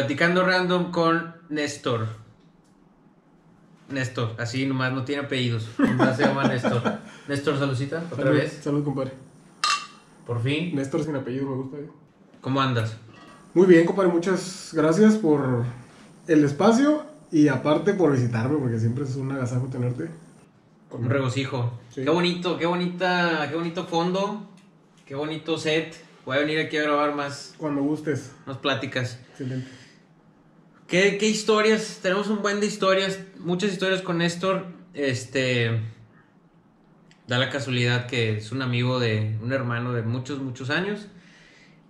[0.00, 2.06] Platicando random con Néstor.
[3.88, 5.70] Néstor, así nomás no tiene apellidos.
[5.78, 6.82] Nomás se llama Néstor.
[7.28, 8.60] Néstor, saludcita, otra Salud, vez.
[8.62, 9.12] Salud, compadre.
[10.26, 10.76] Por fin.
[10.76, 11.78] Néstor sin apellido me gusta.
[11.78, 11.88] eh.
[12.42, 12.94] ¿Cómo andas?
[13.54, 14.10] Muy bien, compadre.
[14.12, 15.64] Muchas gracias por
[16.28, 17.02] el espacio
[17.32, 20.10] y aparte por visitarme, porque siempre es un agasajo tenerte.
[20.90, 21.72] Un regocijo.
[21.88, 22.02] Sí.
[22.04, 24.46] Qué bonito, qué bonita, qué bonito fondo.
[25.06, 25.96] Qué bonito set.
[26.26, 28.32] Voy a venir aquí a grabar más, Cuando gustes.
[28.44, 29.18] más pláticas.
[29.30, 29.85] Excelente.
[30.86, 31.98] ¿Qué, qué historias?
[32.00, 34.66] Tenemos un buen de historias, muchas historias con Néstor.
[34.94, 35.80] Este.
[37.26, 39.36] Da la casualidad que es un amigo de.
[39.42, 41.08] un hermano de muchos, muchos años.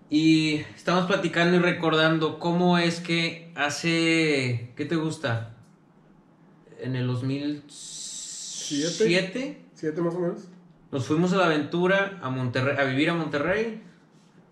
[0.08, 4.72] Y estamos platicando y recordando cómo es que hace.
[4.76, 5.56] ¿Qué te gusta?
[6.80, 10.48] En el 2007 ¿Siete más o menos?
[10.90, 13.82] nos fuimos a la aventura a Monterrey, a vivir a Monterrey,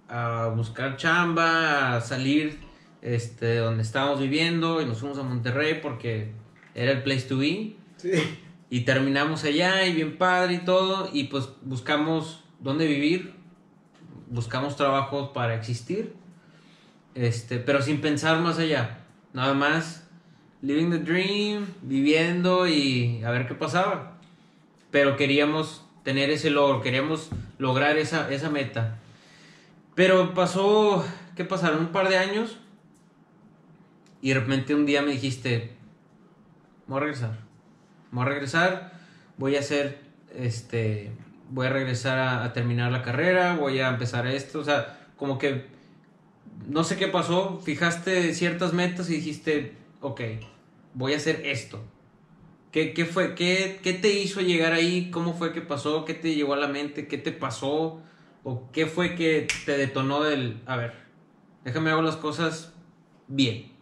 [0.09, 2.59] a buscar chamba, a salir
[3.05, 6.33] este, de donde estábamos viviendo y nos fuimos a Monterrey porque
[6.75, 7.77] era el place to be.
[7.99, 8.11] Sí.
[8.71, 13.35] Y terminamos allá y bien padre y todo y pues buscamos dónde vivir,
[14.31, 16.15] buscamos trabajos para existir,
[17.15, 20.09] este, pero sin pensar más allá, nada más
[20.63, 24.19] living the dream, viviendo y a ver qué pasaba.
[24.91, 27.29] Pero queríamos tener ese logro, queríamos
[27.59, 28.99] lograr esa, esa meta.
[29.95, 31.05] Pero pasó,
[31.37, 31.81] ¿qué pasaron?
[31.81, 32.59] Un par de años
[34.25, 35.73] y de repente un día me dijiste,
[36.87, 37.45] voy a regresar
[38.11, 38.93] voy a regresar,
[39.37, 39.99] voy a hacer,
[40.35, 41.11] este,
[41.51, 45.67] voy a regresar a, terminar la carrera, voy a empezar esto, o sea, como que,
[46.67, 50.21] no sé qué pasó, fijaste ciertas metas y dijiste, ok,
[50.95, 51.85] voy a hacer esto.
[52.71, 53.35] ¿Qué, qué fue?
[53.35, 55.11] ¿Qué, ¿Qué te hizo llegar ahí?
[55.11, 56.05] ¿Cómo fue que pasó?
[56.05, 57.07] ¿Qué te llegó a la mente?
[57.07, 58.01] ¿Qué te pasó?
[58.43, 60.95] ¿O qué fue que te detonó del, a ver,
[61.65, 62.73] déjame hago las cosas
[63.29, 63.74] bien?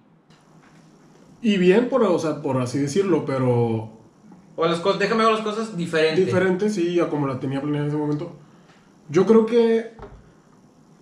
[1.42, 3.90] Y bien, por, o sea, por así decirlo, pero
[4.54, 6.24] O las cosas, déjame hago las cosas diferentes.
[6.24, 8.36] diferente, sí, a como la tenía planeada en ese momento.
[9.08, 9.92] Yo creo que,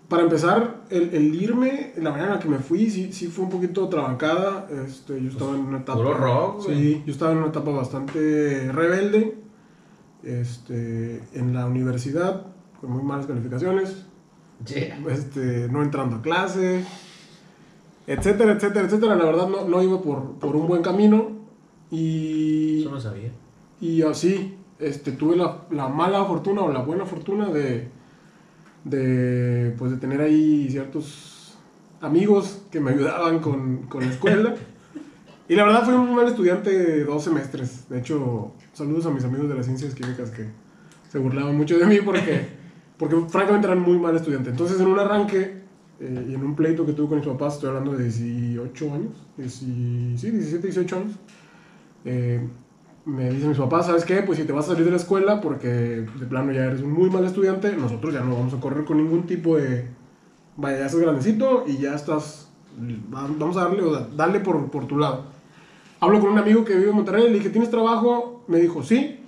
[0.09, 3.45] para empezar, el, el irme, la manera en la que me fui, sí, sí fue
[3.45, 4.67] un poquito trabancada.
[4.87, 5.99] Este, yo estaba en una etapa...
[5.99, 6.77] puro rock, güey.
[6.77, 9.37] Sí, yo estaba en una etapa bastante rebelde.
[10.23, 12.47] Este, en la universidad,
[12.81, 14.07] con muy malas calificaciones.
[14.67, 14.99] Yeah.
[15.11, 16.85] este, no entrando a clase,
[18.11, 19.15] etcétera, etcétera, etcétera.
[19.15, 21.29] La verdad no, no iba por, por un buen camino
[21.91, 23.31] y, Eso no sabía.
[23.81, 27.89] y así este, tuve la, la mala fortuna o la buena fortuna de,
[28.85, 31.57] de, pues, de tener ahí ciertos
[32.01, 34.55] amigos que me ayudaban con, con la escuela.
[35.49, 37.89] Y la verdad fui un mal estudiante dos semestres.
[37.89, 40.47] De hecho, saludos a mis amigos de las ciencias químicas que
[41.11, 42.47] se burlaban mucho de mí porque,
[42.97, 44.51] porque francamente eran muy mal estudiante.
[44.51, 45.60] Entonces en un arranque
[46.01, 49.13] eh, y en un pleito que tuve con mis papás, estoy hablando de 18 años,
[49.37, 51.13] 10 sí, 17, 18 años,
[52.05, 52.41] eh,
[53.05, 54.23] me dicen mis papás, ¿sabes qué?
[54.23, 56.93] Pues si te vas a salir de la escuela porque de plano ya eres un
[56.93, 59.87] muy mal estudiante, nosotros ya no vamos a correr con ningún tipo de...
[60.57, 62.49] Vaya, ya estás grandecito y ya estás...
[63.13, 65.25] va- Vamos a darle, o sea, dale por, por tu lado.
[66.01, 68.45] Hablo con un amigo que vive en Monterrey, le dije, ¿tienes trabajo?
[68.49, 69.21] Me dijo, sí.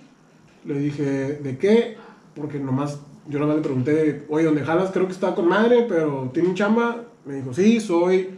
[0.64, 1.02] Le dije,
[1.42, 1.96] ¿de qué?
[2.34, 4.90] Porque nomás, yo nomás le pregunté, oye, ¿dónde jalas?
[4.90, 7.04] Creo que está con madre, pero ¿tiene un chamba?
[7.24, 8.30] Me dijo, sí, soy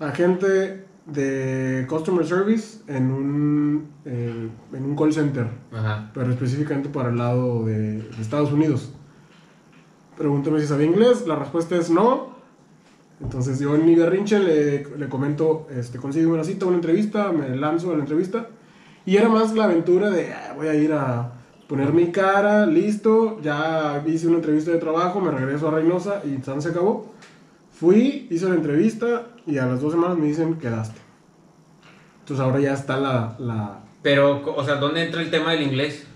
[0.00, 6.10] agente de Customer Service en un, eh, en un call center, Ajá.
[6.14, 8.92] pero específicamente para el lado de, de Estados Unidos.
[10.16, 12.34] Pregúntame si sabía inglés, la respuesta es no.
[13.20, 17.54] Entonces yo en mi berrinche le, le comento, este, consigo una cita, una entrevista, me
[17.56, 18.48] lanzo a la entrevista.
[19.06, 21.32] Y era más la aventura de, "Ah, voy a ir a
[21.74, 26.36] poner mi cara, listo, ya hice una entrevista de trabajo, me regreso a Reynosa y
[26.38, 27.12] tan se acabó.
[27.72, 31.00] Fui, hice la entrevista y a las dos semanas me dicen, quedaste.
[32.20, 33.80] Entonces ahora ya está la, la...
[34.02, 36.06] Pero, o sea, ¿dónde entra el tema del inglés?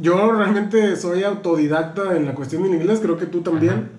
[0.00, 3.90] Yo realmente soy autodidacta en la cuestión del inglés, creo que tú también.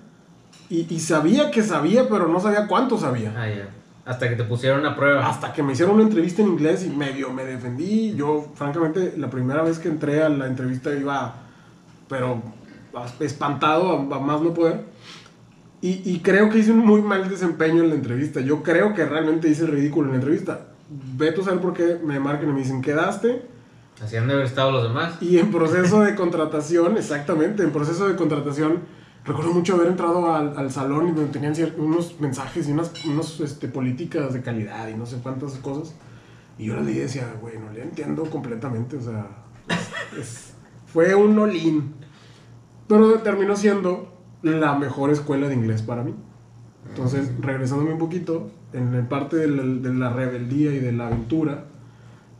[0.69, 3.33] Y, y sabía que sabía, pero no sabía cuánto sabía.
[3.37, 3.69] Ah, ya.
[4.05, 5.27] Hasta que te pusieron a prueba.
[5.27, 8.13] Hasta que me hicieron una entrevista en inglés y medio me defendí.
[8.15, 11.35] Yo, francamente, la primera vez que entré a la entrevista iba,
[12.07, 12.41] pero
[13.19, 14.81] espantado a, a más no poder.
[15.81, 18.41] Y, y creo que hice un muy mal desempeño en la entrevista.
[18.41, 20.67] Yo creo que realmente hice ridículo en la entrevista.
[21.17, 23.41] Veto a saber por qué me marcan y me dicen, quedaste.
[24.03, 25.15] Así han de haber estado los demás.
[25.21, 28.81] Y en proceso de contratación, exactamente, en proceso de contratación,
[29.25, 33.39] recuerdo mucho haber entrado al, al salón y donde tenían unos mensajes y unas unos,
[33.41, 35.93] este, políticas de calidad y no sé cuántas cosas.
[36.57, 39.27] Y yo la leí y decía, güey, no le entiendo completamente, o sea,
[39.67, 40.53] es- es-
[40.87, 41.93] fue un olín.
[42.87, 44.13] Pero terminó siendo
[44.43, 46.13] la mejor escuela de inglés para mí.
[46.87, 51.07] Entonces, regresándome un poquito, en el parte de la, de la rebeldía y de la
[51.07, 51.65] aventura,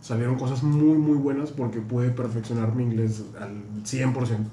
[0.02, 4.52] salieron cosas muy, muy buenas porque pude perfeccionar mi inglés al 100%.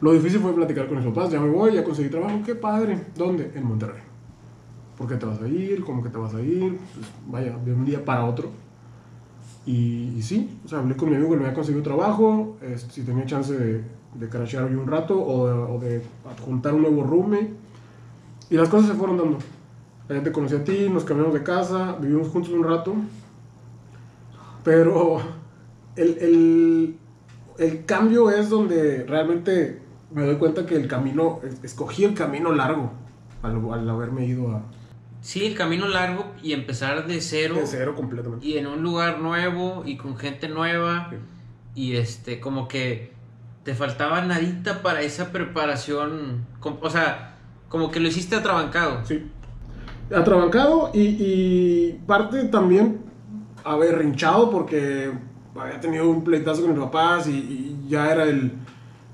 [0.00, 2.98] Lo difícil fue platicar con mis papás, ya me voy, ya conseguí trabajo, qué padre.
[3.16, 3.50] ¿Dónde?
[3.54, 4.00] En Monterrey.
[4.96, 5.82] ¿Por qué te vas a ir?
[5.84, 6.78] ¿Cómo que te vas a ir?
[6.94, 8.50] Pues, vaya, de un día para otro.
[9.66, 12.56] Y, sí, o sea, hablé con mi amigo que me había conseguido trabajo,
[12.88, 17.04] si tenía chance de, de crashear hoy un rato o de, o adjuntar un nuevo
[17.04, 17.52] roommate.
[18.48, 19.38] Y las cosas se fueron dando.
[20.08, 22.94] Allá te conocí a ti, nos cambiamos de casa, vivimos juntos un rato.
[24.64, 25.20] Pero
[25.94, 26.96] el,
[27.58, 32.92] el cambio es donde realmente me doy cuenta que el camino, escogí el camino largo
[33.42, 34.62] al, al haberme ido a,
[35.22, 37.56] Sí, el camino largo y empezar de cero.
[37.56, 38.46] de cero completamente.
[38.46, 41.08] Y en un lugar nuevo y con gente nueva.
[41.10, 41.16] Sí.
[41.74, 43.12] Y este, como que
[43.62, 46.46] te faltaba nadita para esa preparación.
[46.62, 47.36] O sea,
[47.68, 49.04] como que lo hiciste atrabancado.
[49.04, 49.30] Sí.
[50.14, 53.00] Atrabancado y, y parte también
[53.62, 55.12] haber hinchado porque
[55.54, 58.52] había tenido un pleitazo con mis papás y, y ya era el.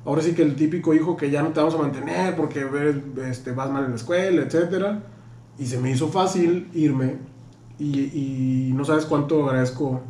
[0.07, 2.65] Ahora sí que el típico hijo que ya no te vamos a mantener porque
[3.29, 5.03] este, vas mal en la escuela, etcétera.
[5.59, 7.17] Y se me hizo fácil irme.
[7.79, 10.01] Y, y no sabes cuánto agradezco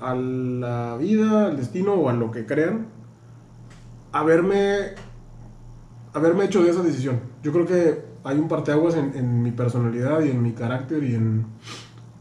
[0.00, 2.88] a la vida, al destino o a lo que crean.
[4.10, 4.94] Haberme
[6.12, 7.20] haberme hecho de esa decisión.
[7.42, 11.14] Yo creo que hay un parteaguas en, en mi personalidad y en mi carácter y
[11.14, 11.46] en,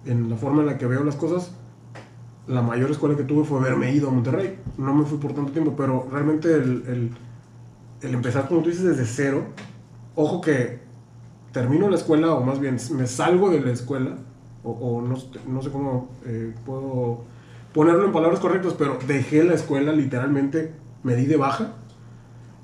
[0.06, 1.56] en la forma en la que veo las cosas.
[2.48, 4.60] La mayor escuela que tuve fue haberme ido a Monterrey.
[4.78, 7.12] No me fui por tanto tiempo, pero realmente el, el,
[8.02, 9.46] el empezar, como tú dices, desde cero.
[10.16, 10.80] Ojo que
[11.54, 14.18] termino la escuela, o más bien me salgo de la escuela,
[14.64, 15.16] o, o no,
[15.48, 17.22] no sé cómo eh, puedo
[17.74, 20.74] ponerlo en palabras correctas, pero dejé la escuela literalmente,
[21.04, 21.76] me di de baja.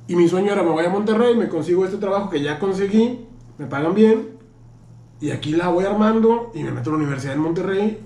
[0.08, 3.26] Y mi sueño era, me voy a Monterrey, me consigo este trabajo que ya conseguí,
[3.58, 4.30] me pagan bien,
[5.22, 8.00] y aquí la voy armando, y me meto a la universidad en Monterrey,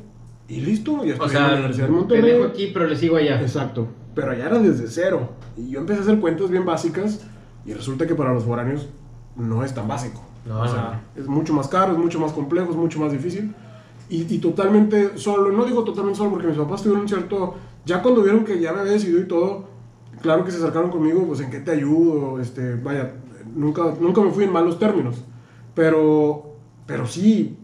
[0.57, 2.31] y listo, ya estoy O sea, en la universidad Te Monterrey.
[2.31, 3.41] dejo aquí, pero le sigo allá.
[3.41, 5.29] Exacto, pero allá era desde cero.
[5.57, 7.25] Y yo empecé a hacer cuentas bien básicas,
[7.65, 8.89] y resulta que para los foráneos
[9.35, 10.21] no es tan básico.
[10.45, 13.53] No, o sea, es mucho más caro, es mucho más complejo, es mucho más difícil.
[14.09, 18.01] Y, y totalmente solo, no digo totalmente solo porque mis papás tuvieron un cierto, ya
[18.01, 19.65] cuando vieron que ya me había decidido y todo,
[20.21, 23.13] claro que se acercaron conmigo, pues en qué te ayudo, este, vaya,
[23.55, 25.15] nunca, nunca me fui en malos términos,
[25.73, 27.57] pero, pero sí,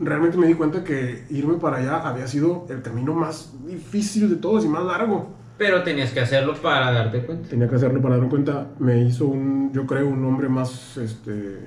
[0.00, 4.36] realmente me di cuenta que irme para allá había sido el camino más difícil de
[4.36, 5.28] todos y más largo.
[5.56, 7.48] Pero tenías que hacerlo para darte cuenta.
[7.48, 11.58] Tenía que hacerlo para darme cuenta, me hizo un, yo creo, un hombre más, este,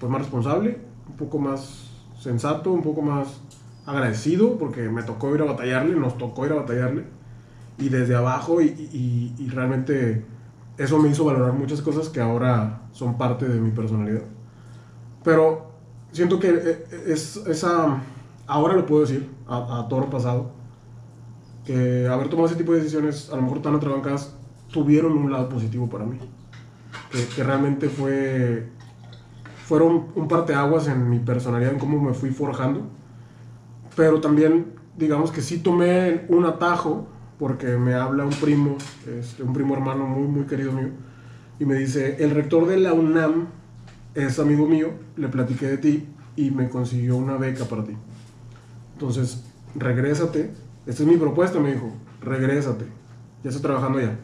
[0.00, 0.78] pues más responsable,
[1.08, 3.40] un poco más sensato, un poco más
[3.84, 7.04] agradecido, porque me tocó ir a batallarle, nos tocó ir a batallarle,
[7.78, 10.24] y desde abajo, y, y- y realmente
[10.78, 14.22] eso me hizo valorar muchas cosas que ahora son parte de mi personalidad.
[15.22, 15.65] Pero
[16.16, 18.00] siento que eh, es esa,
[18.46, 20.52] ahora lo puedo decir, a, a toro pasado,
[21.64, 24.34] que haber tomado ese tipo de decisiones, a lo mejor tan atrabancadas,
[24.72, 26.18] tuvieron un lado positivo para mí.
[27.10, 28.68] Que, que realmente fue,
[29.64, 32.82] fueron un parteaguas en mi personalidad, en cómo me fui forjando.
[33.94, 37.06] Pero también, digamos que sí tomé un atajo,
[37.38, 38.76] porque me habla un primo,
[39.06, 40.90] este, un primo hermano muy, muy querido mío,
[41.58, 43.48] y me dice, el rector de la UNAM
[44.16, 47.92] es amigo mío, le platiqué de ti y me consiguió una beca para ti.
[48.94, 50.50] Entonces, regrésate.
[50.86, 51.92] Esta es mi propuesta, me dijo.
[52.22, 52.86] Regrésate.
[53.44, 54.16] Ya estás trabajando allá.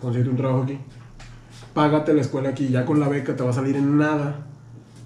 [0.00, 0.78] Consíguete un trabajo aquí.
[1.74, 2.68] Págate la escuela aquí.
[2.68, 4.46] Ya con la beca te va a salir en nada.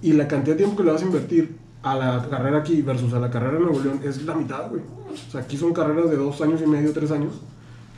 [0.03, 3.15] Y la cantidad de tiempo que le vas a invertir a la carrera aquí versus
[3.15, 4.83] a la carrera en Nuevo León es la mitad, güey.
[4.83, 7.33] O sea, aquí son carreras de dos años y medio, tres años.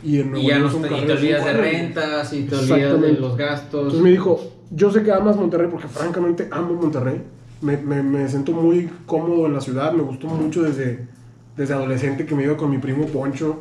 [0.03, 2.33] Y en Nuevo Y ya León no son te, y te carreras olvidas de rentas
[2.33, 3.81] y te olvidas de los gastos.
[3.81, 7.23] Entonces me dijo, yo sé que amas Monterrey porque francamente amo Monterrey.
[7.63, 11.09] Me, me, me siento muy cómodo en la ciudad, me gustó mucho desde,
[11.57, 13.61] desde adolescente que me iba con mi primo Poncho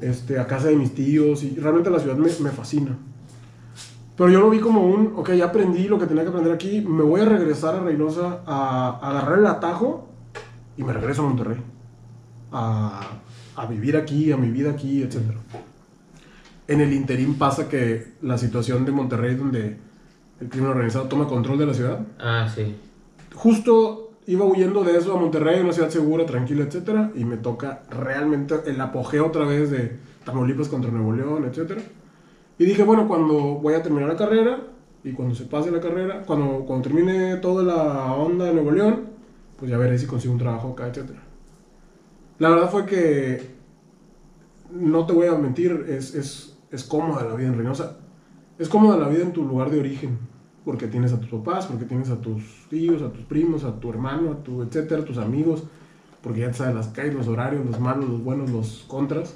[0.00, 2.96] este, a casa de mis tíos y realmente la ciudad me, me fascina.
[4.16, 6.80] Pero yo lo vi como un, ok, ya aprendí lo que tenía que aprender aquí,
[6.80, 10.08] me voy a regresar a Reynosa a, agarrar el atajo
[10.76, 11.58] y me regreso a Monterrey.
[12.52, 13.00] A,
[13.56, 15.18] a vivir aquí, a mi vida aquí, etc.
[16.66, 19.76] En el interín pasa que la situación de Monterrey, donde
[20.40, 22.74] el crimen organizado toma control de la ciudad, Ah, sí.
[23.34, 27.82] justo iba huyendo de eso a Monterrey, una ciudad segura, tranquila, etcétera, y me toca
[27.90, 31.80] realmente el apogeo otra vez de Tamaulipas contra Nuevo León, etcétera.
[32.58, 34.60] Y dije, bueno, cuando voy a terminar la carrera
[35.02, 39.06] y cuando se pase la carrera, cuando, cuando termine toda la onda de Nuevo León,
[39.58, 41.20] pues ya veré si consigo un trabajo acá, etcétera.
[42.38, 43.50] La verdad fue que
[44.72, 47.96] no te voy a mentir, es, es, es cómoda la vida en Reynosa.
[48.58, 50.18] Es cómoda la vida en tu lugar de origen.
[50.68, 53.88] Porque tienes a tus papás, porque tienes a tus tíos, a tus primos, a tu
[53.88, 55.64] hermano, a tu etcétera, a tus amigos,
[56.22, 59.34] porque ya te sabes las calles, los horarios, los malos, los buenos, los contras.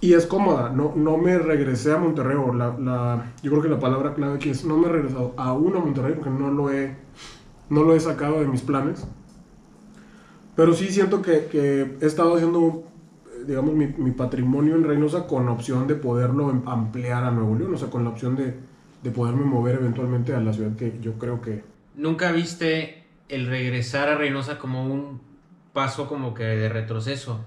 [0.00, 3.68] Y es cómoda, no, no me regresé a Monterrey, o la, la- yo creo que
[3.68, 6.70] la palabra clave aquí es no me he regresado aún a Monterrey porque no lo
[6.72, 6.96] he,
[7.68, 9.06] no lo he sacado de mis planes.
[10.54, 12.84] Pero sí siento que, que he estado haciendo,
[13.46, 17.74] digamos, mi, mi patrimonio en Reynosa con opción de poderlo em- ampliar a Nuevo León,
[17.74, 18.54] o sea, con la opción de,
[19.06, 21.62] de poderme mover eventualmente a la ciudad que yo creo que...
[21.94, 25.20] ¿Nunca viste el regresar a Reynosa como un
[25.72, 27.44] paso como que de retroceso?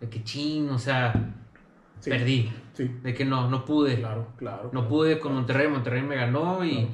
[0.00, 1.34] De que chin, o sea,
[1.98, 2.48] Sí, perdí.
[2.74, 3.96] Sí, De que no, no pude.
[3.96, 4.64] claro, claro.
[4.66, 4.88] No claro.
[4.88, 6.88] pude con Monterrey, Monterrey me ganó y, Claro.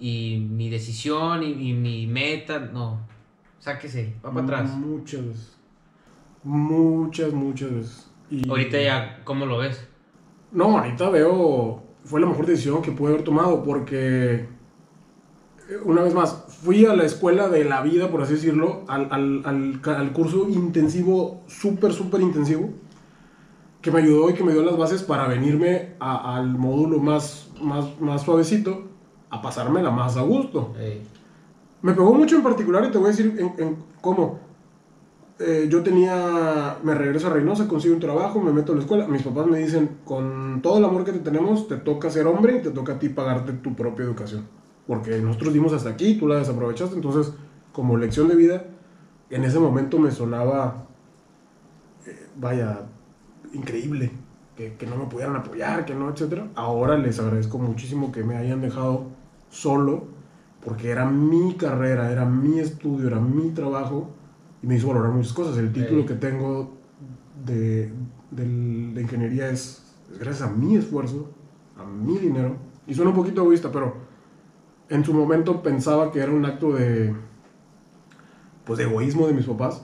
[0.00, 3.06] y mi decisión y, y mi meta, no.
[3.60, 4.70] Sáquese, va para atrás.
[4.76, 5.56] Muchas veces.
[6.42, 8.10] Muchas, muchas veces.
[8.28, 9.86] Y- Ahorita ya, ¿cómo lo ves?
[10.50, 11.84] No, ahorita veo.
[12.04, 14.34] Fue la mejor decisión que pude haber tomado porque.
[15.68, 19.08] eh, Una vez más, fui a la escuela de la vida, por así decirlo, al,
[19.10, 22.70] al, al, curso intensivo, súper, súper intensivo,
[23.80, 27.50] que me ayudó y que me dio las bases para venirme a- al módulo más,
[27.60, 28.84] más, más suavecito,
[29.30, 30.72] a pasármela más a gusto.
[31.82, 34.38] Me pegó mucho en particular y te voy a decir en, en cómo.
[35.44, 39.08] Eh, yo tenía, me regreso a Reynosa, consigo un trabajo, me meto a la escuela.
[39.08, 42.58] Mis papás me dicen, con todo el amor que te tenemos, te toca ser hombre
[42.58, 44.46] y te toca a ti pagarte tu propia educación.
[44.86, 46.94] Porque nosotros dimos hasta aquí, tú la desaprovechaste.
[46.94, 47.34] Entonces,
[47.72, 48.64] como lección de vida,
[49.30, 50.86] en ese momento me sonaba,
[52.06, 52.86] eh, vaya,
[53.52, 54.10] increíble.
[54.56, 56.46] Que, que no me pudieran apoyar, que no, etcétera.
[56.54, 59.06] Ahora les agradezco muchísimo que me hayan dejado
[59.48, 60.04] solo
[60.62, 64.10] porque era mi carrera, era mi estudio, era mi trabajo
[64.62, 65.56] y me hizo valorar muchas cosas.
[65.58, 66.74] El título que tengo
[67.44, 67.92] de,
[68.30, 71.30] de ingeniería es, es gracias a mi esfuerzo,
[71.78, 72.56] a mi dinero.
[72.86, 73.94] Y suena un poquito egoísta, pero
[74.88, 77.14] en su momento pensaba que era un acto de,
[78.64, 79.82] pues, de egoísmo de mis papás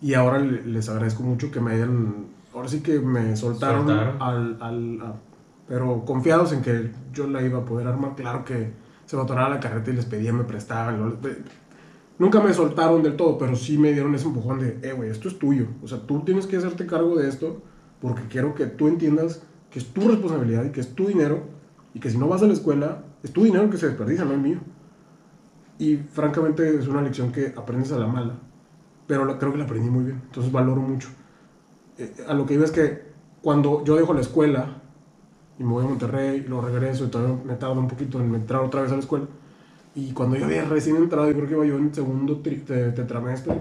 [0.00, 4.22] y ahora le- les agradezco mucho que me hayan, ahora sí que me soltaron, Soltaron.
[4.22, 5.14] al, al- a-
[5.66, 8.14] pero confiados en que yo la iba a poder armar.
[8.16, 8.70] Claro que
[9.06, 11.16] se me atoraba la carreta y les pedía, me prestaban.
[12.18, 15.10] Lo- Nunca me soltaron del todo, pero sí me dieron ese empujón de, eh, güey,
[15.10, 15.66] esto es tuyo.
[15.82, 17.62] O sea, tú tienes que hacerte cargo de esto
[18.00, 21.42] porque quiero que tú entiendas que es tu responsabilidad y que es tu dinero
[21.94, 24.32] y que si no vas a la escuela, es tu dinero que se desperdicia, no
[24.32, 24.58] el mío.
[25.78, 28.34] Y francamente es una lección que aprendes a la mala,
[29.06, 31.08] pero creo que la aprendí muy bien, entonces valoro mucho.
[31.98, 33.02] Eh, a lo que iba es que
[33.42, 34.82] cuando yo dejo la escuela
[35.58, 38.34] y me voy a Monterrey y luego regreso y todavía me tardo un poquito en
[38.34, 39.26] entrar otra vez a la escuela,
[39.94, 43.60] y cuando yo había recién entrado, yo creo que iba yo en segundo tetramestre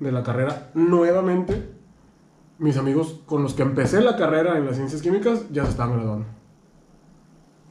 [0.00, 1.70] de la carrera, nuevamente,
[2.58, 5.96] mis amigos con los que empecé la carrera en las ciencias químicas ya se estaban
[5.96, 6.26] graduando.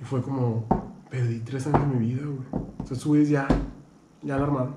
[0.01, 0.65] Y fue como,
[1.09, 2.63] perdí tres años de mi vida, güey.
[2.81, 3.47] O sea, subes ya,
[4.21, 4.73] ya la armaron.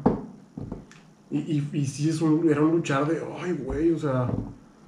[1.31, 4.31] Y, y, y sí, es un, era un luchar de, ay, güey, o sea...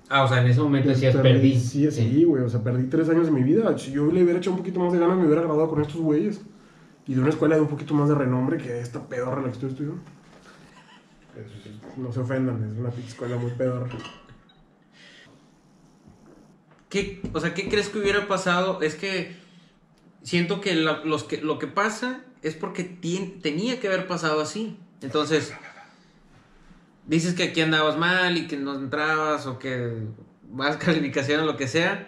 [0.08, 1.58] Ah, o sea, en ese momento decías perdí- perdí.
[1.60, 3.76] Sí, sí, güey, o sea, perdí tres años de mi vida.
[3.76, 6.00] Si yo le hubiera echado un poquito más de ganas, me hubiera graduado con estos
[6.00, 6.40] güeyes.
[7.08, 9.54] Y de una escuela de un poquito más de renombre que esta pedorra la que
[9.54, 10.00] estoy estudiando.
[11.36, 13.88] Es- No se ofendan, es una escuela muy pedorra.
[16.88, 18.80] ¿Qué, o sea, ¿qué crees que hubiera pasado?
[18.82, 19.36] Es que
[20.22, 24.40] siento que, la- los que lo que pasa es porque tien- tenía que haber pasado
[24.40, 24.78] así.
[25.02, 25.52] Entonces,
[27.06, 29.92] dices que aquí andabas mal y que no entrabas o que
[30.50, 32.06] más calificación o lo que sea.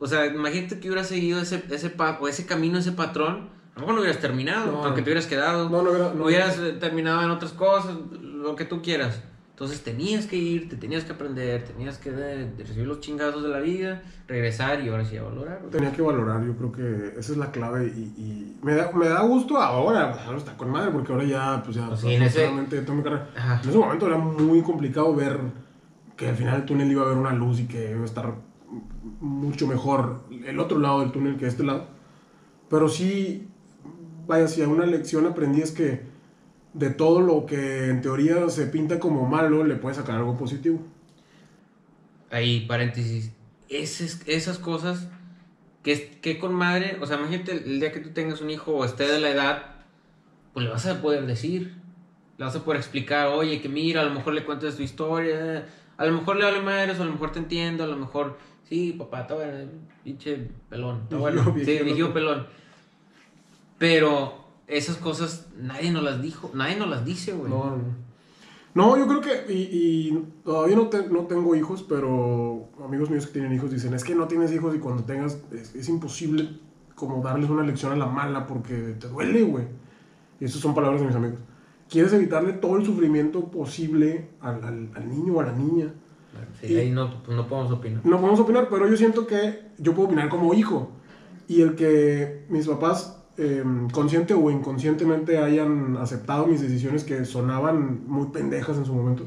[0.00, 3.48] O sea, imagínate que hubieras seguido ese, ese, pa- o ese camino, ese patrón.
[3.74, 5.04] A lo mejor no hubieras terminado, No, aunque no.
[5.04, 5.68] te hubieras quedado.
[5.68, 6.24] No, no hubiera- no.
[6.24, 9.20] hubieras eh, terminado en otras cosas, lo que tú quieras.
[9.50, 13.40] Entonces tenías que ir, te tenías que aprender, tenías que de- de recibir los chingazos
[13.42, 15.58] de la vida, regresar y ahora sí a valorar.
[15.60, 15.70] güey.
[15.70, 19.08] Tenía que valorar, yo creo que esa es la clave y, y me, da, me
[19.08, 22.14] da gusto ahora, pues, ahora está con madre porque ahora ya, pues ya, Pues sí,
[22.14, 23.28] en ese- tengo mi carrera.
[23.62, 25.38] En ese momento era muy complicado ver
[26.16, 28.34] que al final del túnel iba a haber una luz y que iba a estar
[29.20, 31.86] mucho mejor el otro lado del túnel que este lado.
[32.68, 33.48] Pero sí,
[34.26, 36.02] vaya, si una lección aprendí es que
[36.72, 40.80] de todo lo que en teoría se pinta como malo, le puedes sacar algo positivo.
[42.30, 43.30] Ahí, paréntesis.
[43.68, 45.08] Esas, esas cosas
[45.82, 48.84] que, que con madre, o sea, imagínate el día que tú tengas un hijo o
[48.84, 49.62] esté de la edad,
[50.52, 51.74] pues le vas a poder decir,
[52.38, 55.66] le vas a poder explicar, oye, que mira, a lo mejor le cuentas tu historia,
[55.96, 58.38] a lo mejor le vale madres, a lo mejor te entiendo, a lo mejor,
[58.68, 59.70] sí, papá, está bueno,
[60.02, 61.78] pinche pelón, está bueno, sí,
[62.12, 62.46] pelón.
[63.78, 64.32] Pero
[64.66, 67.50] esas cosas nadie nos las dijo, nadie nos las dice, güey.
[67.50, 68.04] No, no.
[68.74, 69.56] No, yo creo que, y,
[70.08, 74.02] y todavía no, te- no tengo hijos, pero amigos míos que tienen hijos dicen, es
[74.02, 76.58] que no tienes hijos y cuando tengas, es, es imposible
[76.96, 79.64] como darles una lección a la mala porque te duele, güey.
[80.40, 81.38] y estas son palabras de mis amigos,
[81.88, 85.92] quieres evitarle todo el sufrimiento posible al, al, al niño o a la niña.
[86.60, 88.00] Sí, y ahí no, pues no podemos opinar.
[88.04, 90.90] No podemos opinar, pero yo siento que yo puedo opinar como hijo.
[91.46, 98.06] Y el que mis papás, eh, consciente o inconscientemente, hayan aceptado mis decisiones que sonaban
[98.06, 99.26] muy pendejas en su momento,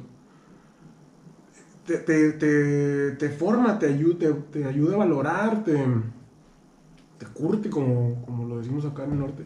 [1.86, 9.06] te, forma, te ayuda, te, ayuda a valorar, te curte, como, como lo decimos acá
[9.06, 9.44] en el norte.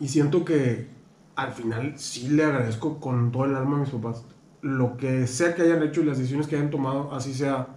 [0.00, 0.88] Y siento que
[1.36, 4.24] al final sí le agradezco con todo el alma a mis papás.
[4.60, 7.68] Lo que sea que hayan hecho y las decisiones que hayan tomado, así sea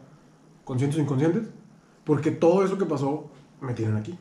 [0.64, 1.50] conscientes o inconscientes,
[2.04, 3.30] porque todo eso que pasó
[3.62, 4.18] me tienen aquí.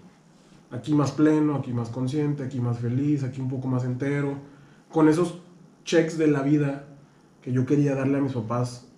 [0.71, 4.35] Aquí más pleno, aquí más consciente, aquí más feliz, aquí un poco más entero,
[4.91, 5.41] con esos
[5.85, 6.85] checks de la vida
[7.41, 8.89] que yo quería darle a mis papás,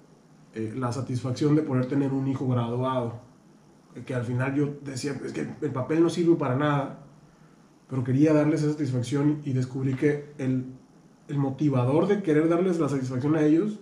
[0.54, 3.20] eh, la satisfacción de poder tener un hijo graduado,
[4.06, 7.00] que al final yo decía, es que el papel no sirve para nada,
[7.90, 10.66] pero quería darles esa satisfacción y descubrí que el,
[11.28, 13.78] el motivador de querer darles la satisfacción a ellos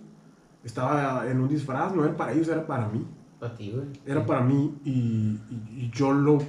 [0.63, 3.05] estaba en un disfraz, no era para ellos, era para mí.
[3.39, 3.85] Para ti, güey.
[4.05, 6.39] Era para mí y, y- y yo lo...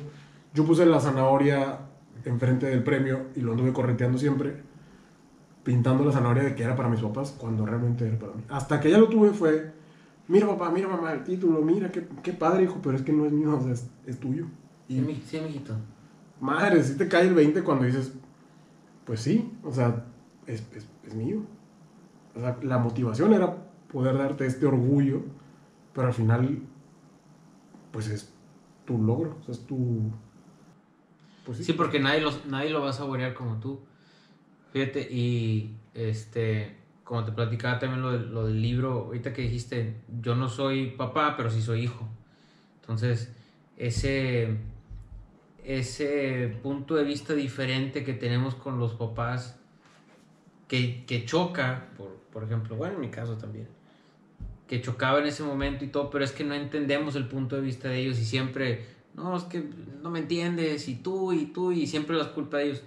[0.59, 1.79] Yo puse la zanahoria
[2.25, 4.61] enfrente del premio y lo anduve correteando siempre,
[5.63, 8.43] pintando la zanahoria de que era para mis papás, cuando realmente era para mí.
[8.49, 9.73] Hasta que ya lo tuve fue,
[10.27, 13.25] mira papá, mira mamá, el título, mira, qué, qué padre hijo, pero es que no
[13.25, 14.47] es mío, o sea, es, es tuyo.
[14.89, 15.75] Sí, Y sí, mijito.
[16.41, 18.13] madre, si te cae el 20 cuando dices,
[19.05, 20.07] pues sí, o sea,
[20.47, 21.43] es, es, es mío.
[22.35, 23.55] O sea, la motivación era
[23.93, 25.23] poder darte este orgullo,
[25.93, 26.63] pero al final,
[27.93, 28.33] pues es
[28.85, 30.11] tu logro, o sea, es tu...
[31.49, 33.81] Pues Sí, porque nadie, los, nadie lo va a saborear como tú.
[34.71, 40.35] Fíjate, y este, como te platicaba también lo, lo del libro, ahorita que dijiste, yo
[40.35, 42.07] no soy papá, pero sí soy hijo.
[42.83, 43.33] Entonces,
[43.79, 44.59] ese,
[45.65, 49.59] ese punto de vista diferente que tenemos con los papás,
[50.69, 53.69] que, que choca, por, por ejemplo, bueno, en mi caso también,
[54.67, 57.63] que chocaba en ese momento y todo, pero es que no entendemos el punto de
[57.63, 58.85] vista de ellos y siempre,
[59.19, 59.65] no, es que
[60.03, 62.83] no me entiendes, y tú, y tú, y siempre las culpa de ellos.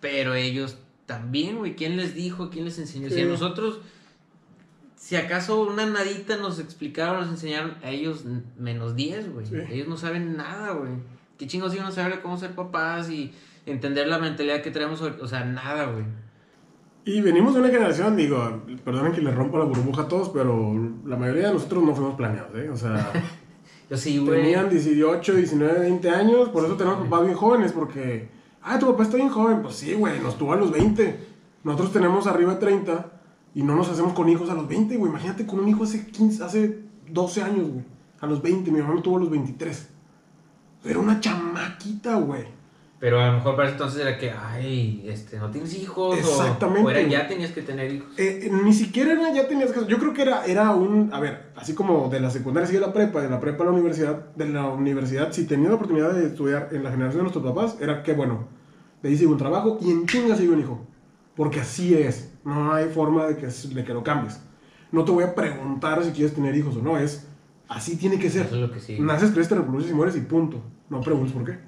[0.00, 2.50] Pero ellos también, güey, ¿quién les dijo?
[2.50, 3.10] ¿Quién les enseñó?
[3.10, 3.80] Si a nosotros,
[4.96, 8.24] si acaso una nadita nos explicaron, nos enseñaron, a ellos
[8.58, 9.46] menos 10, güey.
[9.46, 9.56] Sí.
[9.70, 10.92] Ellos no saben nada, güey.
[11.36, 13.32] ¿Qué chingos iban a saber cómo ser papás y
[13.66, 15.00] entender la mentalidad que tenemos?
[15.00, 16.04] O sea, nada, güey.
[17.04, 20.74] Y venimos de una generación, digo, perdonen que les rompa la burbuja a todos, pero
[21.06, 22.68] la mayoría de nosotros no fuimos planeados, ¿eh?
[22.68, 23.10] O sea,
[23.90, 24.42] Yo sí, güey.
[24.42, 28.28] tenían 18, 19, 20 años, por eso tenemos papás bien jóvenes, porque,
[28.62, 31.18] ah, tu papá está bien joven, pues sí, güey, nos tuvo a los 20.
[31.64, 33.12] Nosotros tenemos arriba de 30
[33.54, 35.10] y no nos hacemos con hijos a los 20, güey.
[35.10, 37.84] Imagínate con un hijo hace 15, hace 12 años, güey.
[38.20, 39.88] A los 20, mi mamá me tuvo a los 23.
[40.84, 42.57] Era una chamaquita, güey.
[43.00, 46.16] Pero a lo mejor para entonces era que, ay, este, no tienes hijos.
[46.16, 47.12] o- Exactamente, O, era, güey.
[47.12, 48.08] ya tenías que tener hijos.
[48.18, 49.86] Eh, eh, ni siquiera era, ya tenías que...
[49.86, 51.10] Yo creo que era, era un...
[51.12, 53.72] A ver, así como de la secundaria sigue la prepa, de la prepa a la
[53.72, 57.44] universidad, de la universidad, si tenía la oportunidad de estudiar en la generación de nuestros
[57.44, 58.48] papás, era que, bueno,
[59.00, 60.84] de ahí sigue un trabajo y en chinga sigue un hijo.
[61.36, 62.32] Porque así es.
[62.44, 64.40] No hay forma de que, de que lo cambies.
[64.90, 67.28] No te voy a preguntar si quieres tener hijos o no, es...
[67.68, 68.46] Así tiene que ser.
[68.46, 68.98] Eso es lo que sí.
[68.98, 70.60] Naces, creces, te reproduces y mueres y punto.
[70.88, 71.67] No preguntes por qué.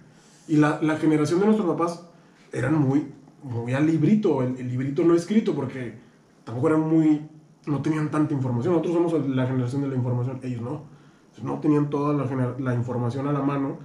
[0.51, 2.05] Y la, la generación de nuestros papás
[2.53, 3.07] eran muy,
[3.45, 5.95] muy al librito, el, el librito no escrito, porque
[6.43, 7.23] tampoco eran muy,
[7.67, 8.75] no tenían tanta información.
[8.75, 10.83] Nosotros somos la generación de la información, ellos no.
[11.41, 13.79] No tenían toda la, la información a la mano.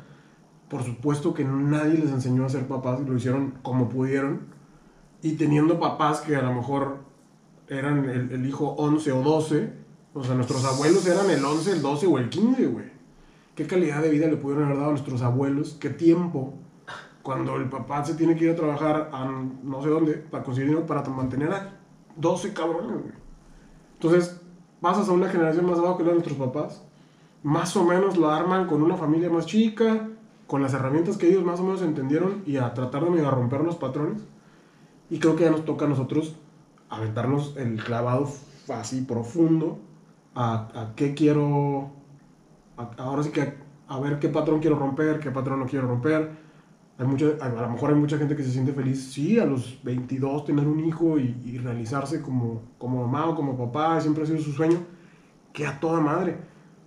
[0.68, 4.48] Por supuesto que nadie les enseñó a ser papás, lo hicieron como pudieron.
[5.22, 6.98] Y teniendo papás que a lo mejor
[7.70, 9.74] eran el, el hijo 11 o 12,
[10.16, 12.95] o sea, nuestros abuelos eran el 11, el 12 o el 15, güey.
[13.56, 15.78] ¿Qué calidad de vida le pudieron haber dado a nuestros abuelos?
[15.80, 16.54] ¿Qué tiempo?
[17.24, 20.70] Cuando el papá se tiene que ir a trabajar a no sé dónde para conseguir
[20.70, 21.80] dinero para mantener a
[22.18, 23.14] 12 cabrones.
[23.94, 24.42] Entonces,
[24.82, 26.84] pasas a una generación más abajo que la de nuestros papás.
[27.44, 30.10] Más o menos lo arman con una familia más chica,
[30.48, 33.62] con las herramientas que ellos más o menos entendieron y a tratar de medio romper
[33.62, 34.22] los patrones.
[35.10, 36.36] Y creo que ya nos toca a nosotros
[36.90, 38.30] aventarnos el clavado
[38.68, 39.80] así profundo
[40.36, 41.92] a qué quiero,
[42.78, 43.54] a- ahora sí que a,
[43.88, 46.32] a ver qué patrón quiero romper, qué patrón no quiero romper.
[46.98, 49.46] Hay mucha, a, a lo mejor hay mucha gente que se siente feliz, sí, a
[49.46, 54.24] los 22 tener un hijo y, y realizarse como, como mamá o como papá, siempre
[54.24, 54.80] ha sido su sueño,
[55.54, 56.38] que a toda madre.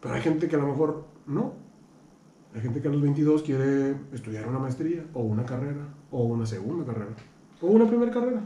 [0.01, 1.53] Pero hay gente que a lo mejor no.
[2.55, 6.46] Hay gente que a los 22 quiere estudiar una maestría o una carrera o una
[6.46, 7.11] segunda carrera
[7.61, 8.42] o una primera carrera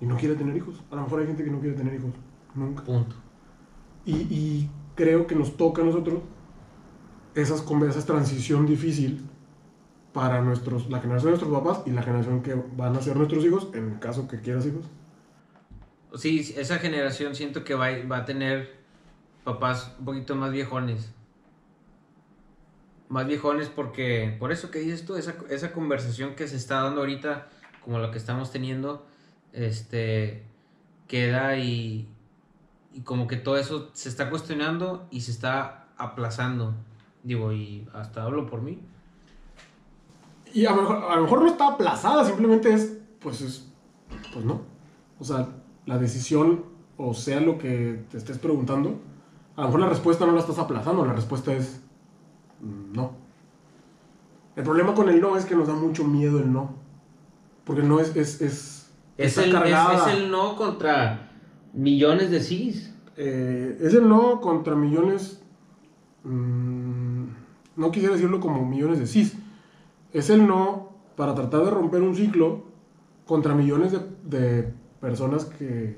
[0.00, 0.82] y no quiere tener hijos.
[0.90, 2.10] A lo mejor hay gente que no quiere tener hijos
[2.54, 2.82] nunca.
[2.84, 3.16] Punto.
[4.06, 6.20] Y, y creo que nos toca a nosotros
[7.42, 9.28] esas, esa transición difícil
[10.12, 13.44] para nuestros, la generación de nuestros papás y la generación que van a ser nuestros
[13.44, 14.84] hijos, en el caso que quieras hijos.
[16.14, 18.78] Sí, esa generación siento que va, va a tener
[19.44, 21.12] papás un poquito más viejones.
[23.08, 27.00] Más viejones porque, por eso que dices tú, esa, esa conversación que se está dando
[27.00, 27.48] ahorita,
[27.84, 29.06] como la que estamos teniendo,
[29.52, 30.42] este,
[31.06, 32.08] queda y,
[32.92, 36.74] y como que todo eso se está cuestionando y se está aplazando.
[37.28, 38.78] Digo, y hasta hablo por mí.
[40.54, 43.70] Y a lo, mejor, a lo mejor no está aplazada, simplemente es, pues es,
[44.32, 44.62] pues no.
[45.20, 45.46] O sea,
[45.84, 46.64] la decisión,
[46.96, 48.98] o sea lo que te estés preguntando,
[49.56, 51.82] a lo mejor la respuesta no la estás aplazando, la respuesta es
[52.62, 53.12] mm, no.
[54.56, 56.76] El problema con el no es que nos da mucho miedo el no.
[57.64, 61.28] Porque el no es, es, es, Es está el, es el no contra
[61.74, 62.94] millones de sís.
[63.18, 65.42] Eh, es el no contra millones.
[66.24, 67.07] mm,
[67.78, 69.36] no quisiera decirlo como millones de cis.
[70.12, 72.64] Es el no para tratar de romper un ciclo
[73.24, 75.96] contra millones de, de personas que,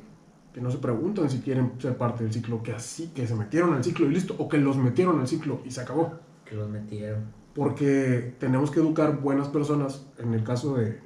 [0.53, 3.73] que no se preguntan si quieren ser parte del ciclo, que así, que se metieron
[3.73, 6.15] al ciclo y listo, o que los metieron al ciclo y se acabó.
[6.45, 7.25] Que los metieron.
[7.55, 11.01] Porque tenemos que educar buenas personas, en el caso de,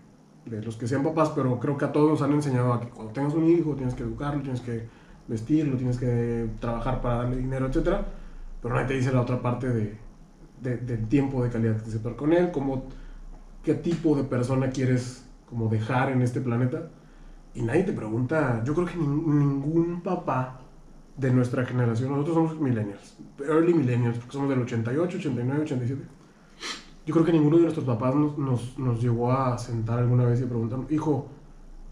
[0.46, 2.88] de los que sean papás, pero creo que a todos nos han enseñado a que
[2.88, 4.88] cuando tengas un hijo tienes que educarlo, tienes que
[5.28, 8.00] vestirlo, tienes que trabajar para darle dinero, etc.
[8.60, 10.03] Pero nadie te dice la otra parte de,
[10.62, 12.84] de- del tiempo de calidad que se estar con él, como
[13.62, 16.90] qué tipo de persona quieres como dejar en este planeta.
[17.54, 20.60] Y nadie te pregunta, yo creo que nin- ningún papá
[21.16, 26.02] de nuestra generación, nosotros somos millennials, early millennials, porque somos del 88, 89, 87.
[27.06, 30.40] Yo creo que ninguno de nuestros papás nos, nos, nos llegó a sentar alguna vez
[30.40, 31.28] y a preguntar, hijo,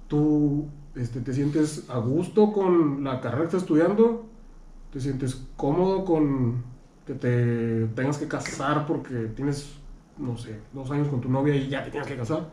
[0.08, 4.24] ¿tú este, te sientes a gusto con la carrera que estás estudiando?
[4.92, 6.64] ¿Te sientes cómodo con
[7.06, 9.74] que te tengas que casar porque tienes,
[10.18, 12.48] no sé, dos años con tu novia y ya te tienes que casar?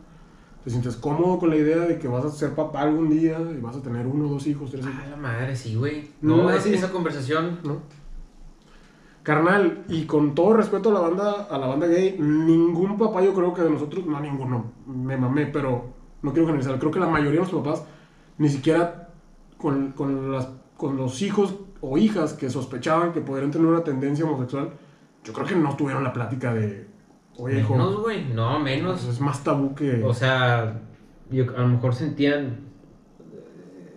[0.64, 3.60] ¿Te sientes cómodo con la idea de que vas a ser papá algún día y
[3.60, 4.96] vas a tener uno, dos hijos, tres hijos?
[5.04, 6.10] Ah, la madre, sí, güey.
[6.20, 7.58] No, No, es- así- esa conversación.
[7.64, 7.78] ¿no?
[9.22, 13.34] Carnal, y con todo respeto a la banda, a la banda gay, ningún papá yo
[13.34, 17.06] creo que de nosotros, no ninguno, me mamé, pero no quiero generalizar, creo que la
[17.06, 17.84] mayoría de nuestros papás
[18.38, 19.10] ni siquiera
[19.58, 24.24] con, con, las, con los hijos o hijas que sospechaban que podrían tener una tendencia
[24.24, 24.70] homosexual,
[25.24, 26.86] yo creo que no tuvieron la plática de,
[27.36, 28.24] oye hijo, Menos, güey.
[28.26, 29.00] No, menos.
[29.00, 30.02] pues es más tabú que...
[30.04, 30.80] O sea,
[31.30, 32.58] yo, a lo mejor sentían
[33.20, 33.96] eh,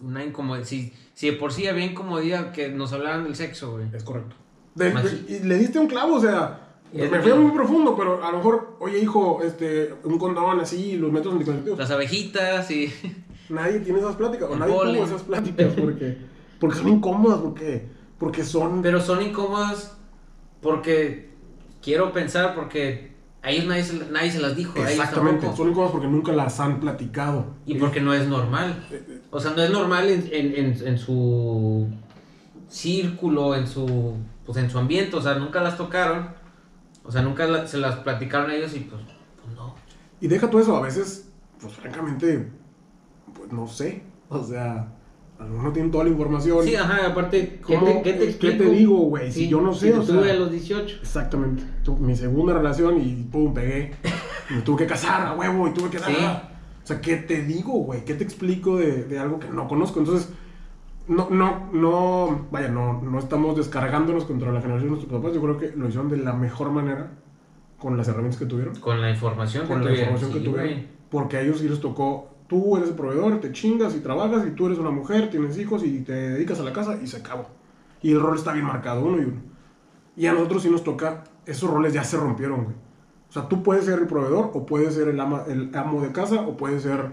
[0.00, 0.64] una incomodidad.
[0.66, 3.86] Si, si de por sí había incomodidad que nos hablaran del sexo, güey.
[3.92, 4.36] Es correcto.
[4.74, 6.60] De- Más- de- y le diste un clavo, o sea,
[6.92, 11.10] me fui muy profundo, pero a lo mejor, oye hijo, este, un condón así, los
[11.12, 11.78] métodos anticonceptivos.
[11.78, 12.92] Las abejitas y.
[13.48, 16.16] Nadie tiene esas pláticas, o El nadie tuvo esas pláticas porque,
[16.60, 17.88] porque son incómodas, porque,
[18.18, 18.82] porque son...
[18.82, 19.96] Pero son incómodas
[20.60, 21.30] porque
[21.82, 23.12] quiero pensar porque
[23.42, 24.78] a ellos nadie se, nadie se las dijo.
[24.78, 27.44] Exactamente, son incómodas porque nunca las han platicado.
[27.66, 28.86] Y porque no es normal.
[29.30, 31.88] O sea, no es normal en, en, en, en su
[32.68, 34.14] círculo, en su
[34.46, 36.28] pues en su ambiente, o sea, nunca las tocaron.
[37.02, 39.02] O sea, nunca la- se las platicaron a ellos y pues,
[39.42, 39.74] pues no.
[40.20, 41.28] Y deja todo eso, a veces,
[41.60, 42.48] pues francamente,
[43.34, 44.88] pues no sé, o sea,
[45.38, 46.64] algunos no tienen toda la información.
[46.64, 49.30] Sí, ajá, aparte, ¿qué ¿Cómo- te, qué te qué te digo, güey?
[49.32, 50.98] Si yo no sé, o sea- tuve a los 18.
[51.02, 51.62] Exactamente.
[51.82, 53.94] Tu- mi segunda relación y pum, pegué.
[54.50, 56.10] Me tuve que casar a huevo y tuve que dar.
[56.10, 56.16] Sí.
[56.84, 58.04] O sea, ¿qué te digo, güey?
[58.04, 60.00] ¿Qué te explico de, de algo que no conozco?
[60.00, 60.30] Entonces,
[61.08, 65.34] no, no, no, vaya, no, no estamos descargándonos contra la generación de nuestros papás.
[65.34, 67.10] Yo creo que lo hicieron de la mejor manera
[67.78, 68.74] con las herramientas que tuvieron.
[68.76, 70.14] Con la información Con que la tuvieron.
[70.14, 70.86] información que tuvieron.
[71.10, 74.50] Porque a ellos sí les tocó, tú eres el proveedor, te chingas y trabajas y
[74.50, 77.48] tú eres una mujer, tienes hijos y te dedicas a la casa y se acabó.
[78.02, 79.40] Y el rol está bien marcado, uno y uno.
[80.16, 82.76] Y a nosotros sí nos toca, esos roles ya se rompieron, güey.
[83.28, 86.12] O sea, tú puedes ser el proveedor o puedes ser el, ama, el amo de
[86.12, 87.06] casa o puedes ser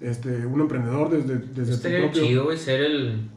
[0.00, 2.28] este, un emprendedor desde, desde tu Estaría bien propio...
[2.28, 3.30] chido, güey, ser el.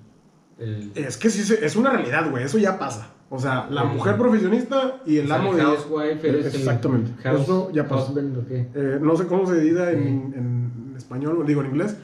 [0.57, 3.13] el Es que sí, es una realidad, güey, eso ya pasa.
[3.29, 5.61] O sea, la mujer profesionista y el o sea, amo de...
[5.61, 7.11] housewife, eres el Exactamente.
[7.23, 8.13] house- Eso ya pasó.
[8.19, 10.37] Eh, no sé cómo se diga en, Sí.
[10.37, 10.60] en
[11.11, 11.97] español, digo en inglés.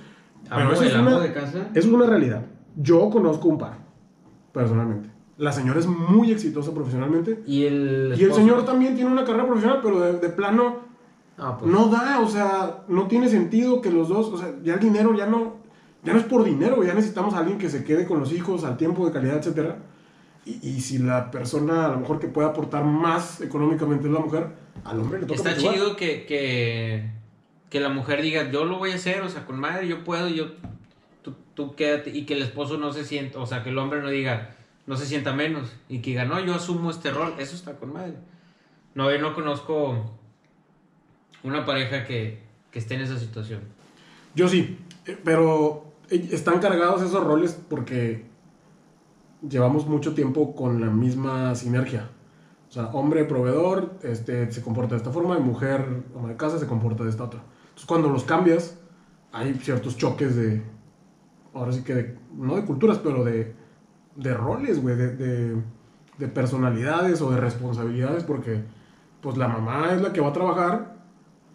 [0.49, 1.69] Amo, eso es una- de casa.
[1.73, 2.43] Es una realidad.
[2.75, 3.77] Yo conozco un par,
[4.51, 5.09] personalmente.
[5.37, 7.43] La señora es muy exitosa profesionalmente.
[7.45, 8.15] Y el.
[8.17, 10.79] Y el señor también tiene una carrera profesional, pero de, de plano
[11.37, 11.71] Ah, pues.
[11.71, 15.15] no da, o sea, no tiene sentido que los dos, o sea, ya el dinero
[15.15, 15.57] ya no,
[16.03, 18.63] ya no es por dinero, ya necesitamos a alguien que se quede con los hijos
[18.63, 19.77] al tiempo de calidad, etcétera.
[20.45, 24.19] Y, y si la persona a lo mejor que puede aportar más económicamente es la
[24.19, 24.47] mujer,
[24.85, 27.11] al hombre le toca Está chido que, que,
[27.69, 30.29] que la mujer diga, yo lo voy a hacer, o sea, con madre, yo puedo,
[30.29, 30.51] yo,
[31.21, 34.01] tú, tú quédate, y que el esposo no se sienta, o sea, que el hombre
[34.01, 37.55] no diga, no se sienta menos, y que diga, no, yo asumo este rol, eso
[37.55, 38.15] está con madre.
[38.95, 40.11] No, yo no conozco
[41.43, 43.61] una pareja que, que esté en esa situación.
[44.33, 44.77] Yo sí,
[45.23, 48.25] pero están cargados esos roles porque
[49.47, 52.09] llevamos mucho tiempo con la misma sinergia.
[52.69, 56.59] O sea, hombre proveedor este, se comporta de esta forma y mujer ama de casa
[56.59, 57.41] se comporta de esta otra.
[57.77, 58.75] Entonces, cuando los cambias,
[59.31, 60.63] hay ciertos choques de,
[61.53, 63.53] ahora sí que, de- no de culturas, pero de,
[64.15, 65.55] de roles, güey, de, de,
[66.17, 68.63] de personalidades o de responsabilidades, porque
[69.21, 70.95] pues la mamá es la que va a trabajar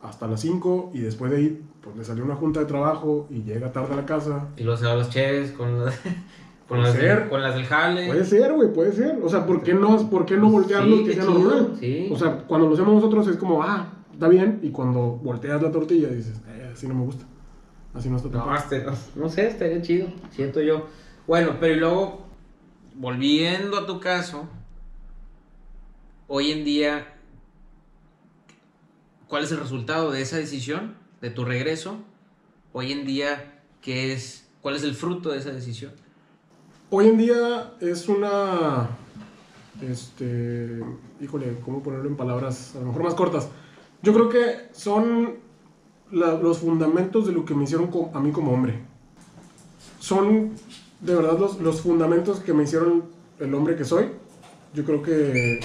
[0.00, 3.42] hasta las 5 y después de ahí pues le salió una junta de trabajo y
[3.42, 4.48] llega tarde a la casa.
[4.56, 5.98] Y luego se va a los cheves con las,
[6.68, 8.06] con las, del, con las del jale.
[8.06, 9.18] Puede ser, güey, puede ser.
[9.24, 11.76] O sea, ¿por qué no, por qué no voltearlo Sí, que qué sea chido, normal?
[11.80, 12.08] sí.
[12.12, 13.88] O sea, cuando lo hacemos nosotros es como, ah,
[14.22, 17.24] está bien, y cuando volteas la tortilla dices, eh, así no me gusta.
[17.92, 20.86] Así no está tan No, este- no sé, estaría chido, siento yo.
[21.26, 22.26] Bueno, pero y luego,
[22.94, 24.48] volviendo a tu caso,
[26.28, 27.14] hoy en día,
[29.26, 31.96] ¿cuál es el resultado de esa decisión, de tu regreso?
[32.72, 35.90] Hoy en día, ¿qué es, ¿cuál es el fruto de esa decisión?
[36.90, 38.88] Hoy en día es una.
[39.80, 40.80] Este.
[41.20, 43.48] Híjole, ¿cómo ponerlo en palabras a lo mejor más cortas?
[44.02, 45.34] Yo creo que son
[46.10, 48.80] los fundamentos de lo que me hicieron a mí como hombre.
[50.00, 50.50] Son
[51.00, 53.04] de verdad los, los fundamentos que me hicieron
[53.38, 54.06] el hombre que soy.
[54.74, 55.60] Yo creo que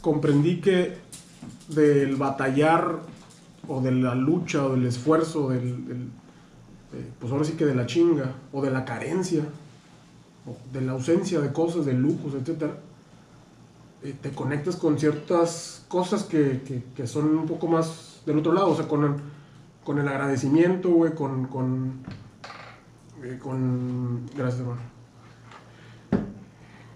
[0.00, 0.96] comprendí que
[1.68, 3.00] del batallar
[3.68, 6.08] o de la lucha o del esfuerzo, del,
[6.92, 9.42] eh, pues ahora sí que de la chinga o de la carencia
[10.46, 12.70] o de la ausencia de cosas, de lujos, etc.
[14.02, 18.76] te conectas con ciertas cosas que, que- son un poco más del otro lado, o
[18.76, 19.10] sea, con el,
[19.84, 22.02] con el agradecimiento, güey, con, con,
[23.22, 24.26] eh, con...
[24.36, 24.80] Gracias, hermano.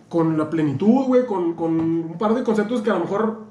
[0.09, 3.45] Con la plenitud, güey, con, con un par de conceptos que a lo mejor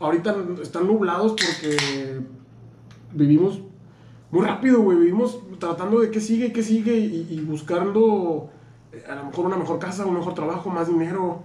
[0.00, 2.20] ahorita están nublados porque
[3.12, 3.60] vivimos
[4.30, 4.96] muy rápido, güey.
[4.98, 8.48] Vivimos tratando de qué sigue, qué sigue y, y buscando
[8.92, 11.42] eh, a lo mejor una mejor casa, un mejor trabajo, más dinero,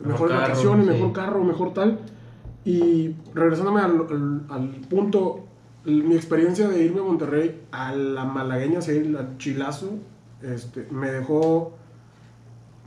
[0.00, 0.92] Mejor vacaciones, sí.
[0.92, 2.00] mejor carro, mejor tal.
[2.64, 5.44] Y regresándome al, al- al punto,
[5.84, 9.90] mi experiencia de irme a Monterrey a la malagueña, así, al chilazo,
[10.42, 11.72] este, me dejó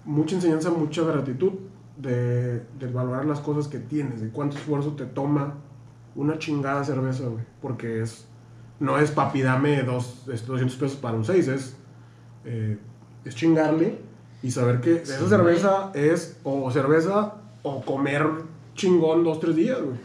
[0.05, 1.53] mucha enseñanza, mucha gratitud
[1.97, 5.55] de, de valorar las cosas que tienes, de cuánto esfuerzo te toma
[6.15, 7.43] una chingada cerveza, güey.
[7.61, 8.25] Porque es,
[8.79, 11.75] no es papi, dame dos, este, 200 pesos para un 6, es,
[12.45, 12.77] eh,
[13.25, 13.99] es chingarle
[14.43, 18.27] y saber que esa Sí, cerveza es o cerveza o comer
[18.75, 19.97] chingón dos, tres días, güey.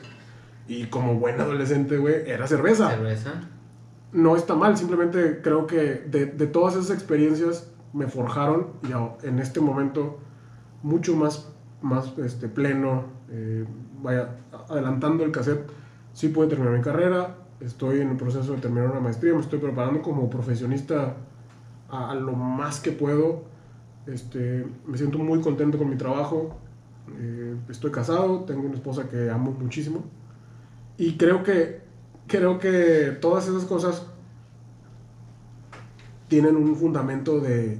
[0.68, 3.32] Y como buen adolescente, güey, era cerveza Cerveza.
[4.12, 9.38] no está mal, simplemente creo que de, de todas esas experiencias me forjaron y en
[9.38, 10.18] este momento
[10.82, 11.48] mucho más,
[11.82, 13.64] más este, pleno, eh,
[14.02, 14.36] vaya,
[14.68, 15.68] adelantando el cassette,
[16.12, 19.58] sí pude terminar mi carrera, estoy en el proceso de terminar una maestría, me estoy
[19.58, 21.16] preparando como profesionista
[21.88, 23.44] a, a lo más que puedo,
[24.12, 26.56] este, me siento muy contento con mi trabajo,
[27.18, 30.04] eh, estoy casado, tengo una esposa que amo muchísimo.
[30.96, 31.88] Y creo que
[32.28, 34.06] creo que todas esas cosas
[36.28, 37.78] tienen un fundamento de,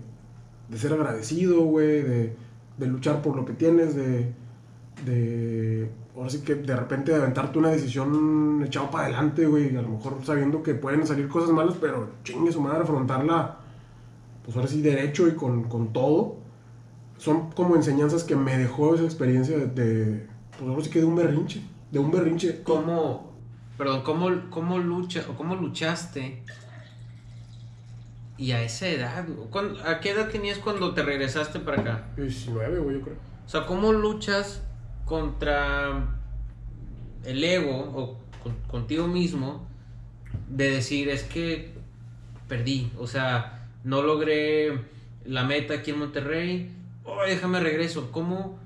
[0.74, 2.36] ser agradecido, güey, de,
[2.78, 4.32] de luchar por lo que tienes, de,
[5.04, 9.82] de, ahora sí que de repente de aventarte una decisión echado para adelante, güey, a
[9.82, 13.58] lo mejor sabiendo que pueden salir cosas malas, pero chingue su madre, afrontarla,
[14.48, 16.38] pues ahora sí derecho y con, con todo.
[17.18, 21.04] Son como enseñanzas que me dejó esa experiencia de, de, pues ahora sí que de
[21.04, 22.62] un berrinche, de un berrinche.
[22.62, 23.34] ¿Cómo,
[23.76, 26.42] perdón, cómo, cómo lucha o cómo luchaste?
[28.38, 32.04] Y a esa edad, ¿cuándo- ¿a qué edad tenías cuando te regresaste para acá?
[32.16, 33.16] 19, güey, yo creo.
[33.44, 34.62] O sea, ¿cómo luchas
[35.04, 36.16] contra
[37.24, 39.66] el ego o con- contigo mismo
[40.48, 41.74] de decir, es que
[42.48, 43.57] perdí, o sea,
[43.88, 44.78] no logré
[45.24, 46.70] la meta aquí en Monterrey,
[47.04, 48.12] oh, déjame regreso.
[48.12, 48.58] ¿Cómo,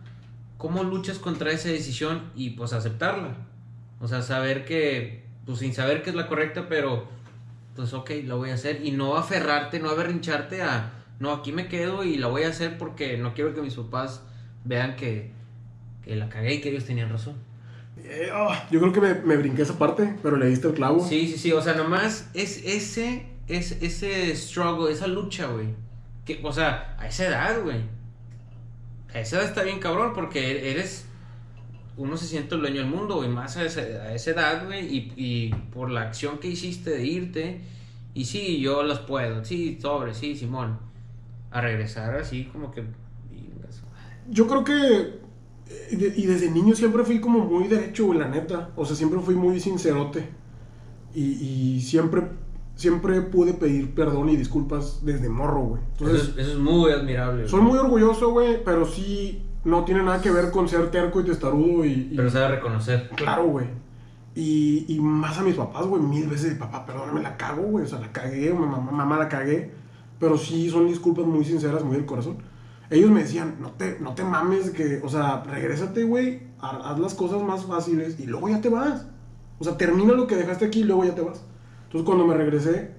[0.58, 3.36] ¿Cómo luchas contra esa decisión y pues aceptarla?
[4.00, 7.06] O sea, saber que, pues sin saber que es la correcta, pero
[7.76, 11.68] pues ok, la voy a hacer y no aferrarte, no aberrincharte a, no, aquí me
[11.68, 14.24] quedo y la voy a hacer porque no quiero que mis papás
[14.64, 15.30] vean que,
[16.04, 17.36] que la cagué y que ellos tenían razón.
[17.98, 21.06] Eh, oh, yo creo que me, me brinqué esa parte, pero le diste el clavo.
[21.06, 25.68] Sí, sí, sí, o sea, nomás es ese, es ese struggle, esa lucha, güey.
[26.24, 27.80] Que, o sea, a esa edad, güey.
[29.14, 31.06] A esa edad está bien cabrón porque eres,
[31.96, 34.86] uno se siente el dueño del mundo, güey, más a esa, a esa edad, güey,
[34.86, 37.60] y, y por la acción que hiciste de irte,
[38.14, 40.78] y sí, yo las puedo, sí, sobre, sí, Simón,
[41.50, 42.84] a regresar así como que...
[44.30, 48.70] Yo creo que de- y desde niño siempre fui como muy derecho, la neta.
[48.76, 50.28] O sea, siempre fui muy sincerote.
[51.14, 51.22] Y,
[51.76, 52.22] y siempre,
[52.74, 55.82] siempre pude pedir perdón y disculpas desde morro, güey.
[55.82, 57.48] Eso Entonces, es, eso es muy admirable.
[57.48, 57.72] soy güey.
[57.72, 61.84] muy orgulloso, güey, pero sí no tiene nada que ver con ser terco y testarudo
[61.84, 62.08] y...
[62.10, 63.10] y- Pero sabe reconocer.
[63.16, 63.66] Claro, güey.
[64.34, 67.88] Y, y más a mis papás, güey, mil veces, papá, perdóname, la cago, güey, o
[67.88, 69.72] sea, la cagué, mamá, mamá, la cagué.
[70.18, 72.38] Pero sí son disculpas muy sinceras, muy del corazón.
[72.90, 76.98] Ellos me decían, no te, no te mames, que, o sea, regrésate, güey, ha- haz
[76.98, 79.06] las cosas más fáciles y luego ya te vas.
[79.58, 81.44] O sea, termina lo que dejaste aquí y luego ya te vas.
[81.92, 82.90] Entonces, cuando me regresé,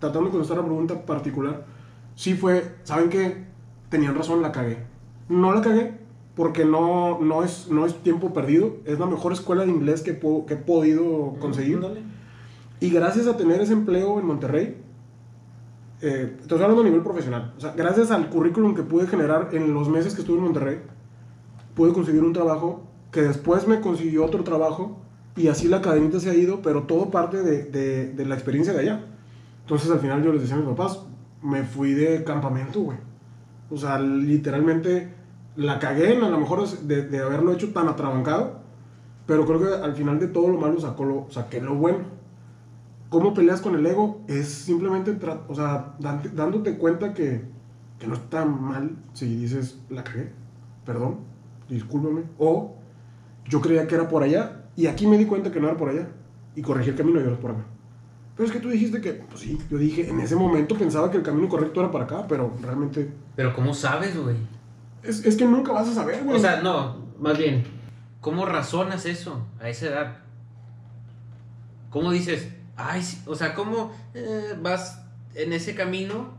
[0.00, 1.64] tratando de contestar la pregunta particular,
[2.14, 3.46] sí fue, ¿saben qué?
[3.88, 4.78] Tenían razón, la cagué.
[5.30, 5.94] No la cagué
[6.36, 8.76] porque no, no, es, no es tiempo perdido.
[8.84, 11.80] Es la mejor escuela de inglés que, puedo- que he podido conseguir.
[12.80, 14.76] Y gracias a tener ese empleo en Monterrey,
[16.02, 19.72] eh, estoy hablando a nivel profesional, o sea, gracias al currículum que pude generar en
[19.72, 20.82] los meses que estuve en Monterrey,
[21.74, 24.98] pude conseguir un trabajo que después me consiguió otro trabajo
[25.36, 28.80] y así la cadenita se ha ido, pero todo parte de, de- la experiencia de
[28.80, 29.04] allá.
[29.62, 31.00] Entonces al final yo les decía a mis papás,
[31.42, 32.98] me fui de campamento, güey.
[33.70, 35.12] O sea, literalmente
[35.56, 38.60] la cagué a lo mejor de, haberlo hecho tan atrabancado,
[39.26, 41.98] pero creo que al final de todo lo malo sacó lo, saqué lo bueno.
[43.08, 44.22] ¿Cómo peleas con el ego?
[44.28, 45.16] Es simplemente,
[45.48, 47.42] o sea, dándote cuenta que,
[47.98, 50.32] que no está mal si dices, la cagué,
[50.84, 51.18] perdón,
[51.68, 52.74] discúlpame, o
[53.48, 55.88] yo creía que era por allá y aquí me di cuenta que no era por
[55.88, 56.08] allá
[56.56, 57.64] y corregí el camino y ahora es por acá.
[58.36, 61.16] Pero es que tú dijiste que, pues sí, yo dije, en ese momento pensaba que
[61.16, 64.36] el camino correcto era para acá, pero realmente Pero ¿cómo sabes, güey?
[65.04, 66.36] es, es que nunca vas a saber, güey.
[66.36, 67.64] O sea, no, más bien,
[68.20, 70.16] ¿cómo razonas eso a esa edad?
[71.90, 76.32] ¿Cómo dices, ay, sí", o sea, cómo eh, vas en ese camino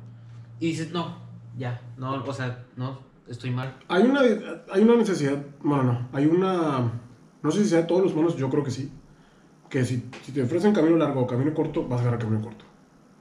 [0.60, 1.18] y dices, no,
[1.58, 3.78] ya, no, o sea, no, estoy mal?
[3.88, 4.22] Hay una,
[4.72, 6.92] hay una necesidad, bueno, no, hay una,
[7.46, 8.92] no sé si sea de todos los humanos, yo creo que sí,
[9.70, 12.66] que si, si te ofrecen camino largo o camino corto, vas a agarrar camino corto.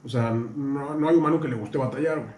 [0.03, 2.33] O sea, no, no hay humano que le guste batallar, güey.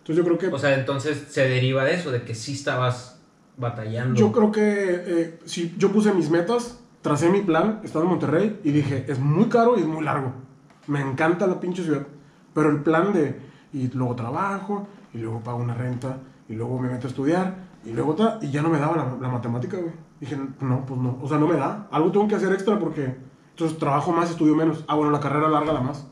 [0.00, 3.22] Entonces yo creo que, O sea, entonces se deriva de eso, de que sí estabas
[3.56, 4.18] batallando.
[4.18, 4.62] yo creo que
[5.06, 9.18] eh, si yo puse mis metas, tracé mi plan, estaba en Monterrey y dije, es
[9.18, 10.34] muy caro y es muy largo.
[10.88, 12.06] Me encanta la pinche ciudad,
[12.52, 13.34] pero el plan de,
[13.72, 16.18] y luego trabajo, y luego pago una renta,
[16.50, 19.16] y luego me meto a estudiar, y luego ta, y ya no me daba la,
[19.20, 19.92] la matemática, güey.
[20.20, 21.88] Dije, no, pues no, o sea, no me da.
[21.90, 23.16] Algo tengo que hacer extra porque
[23.50, 24.84] entonces trabajo más, estudio menos.
[24.88, 26.06] Ah, bueno, la carrera larga la más.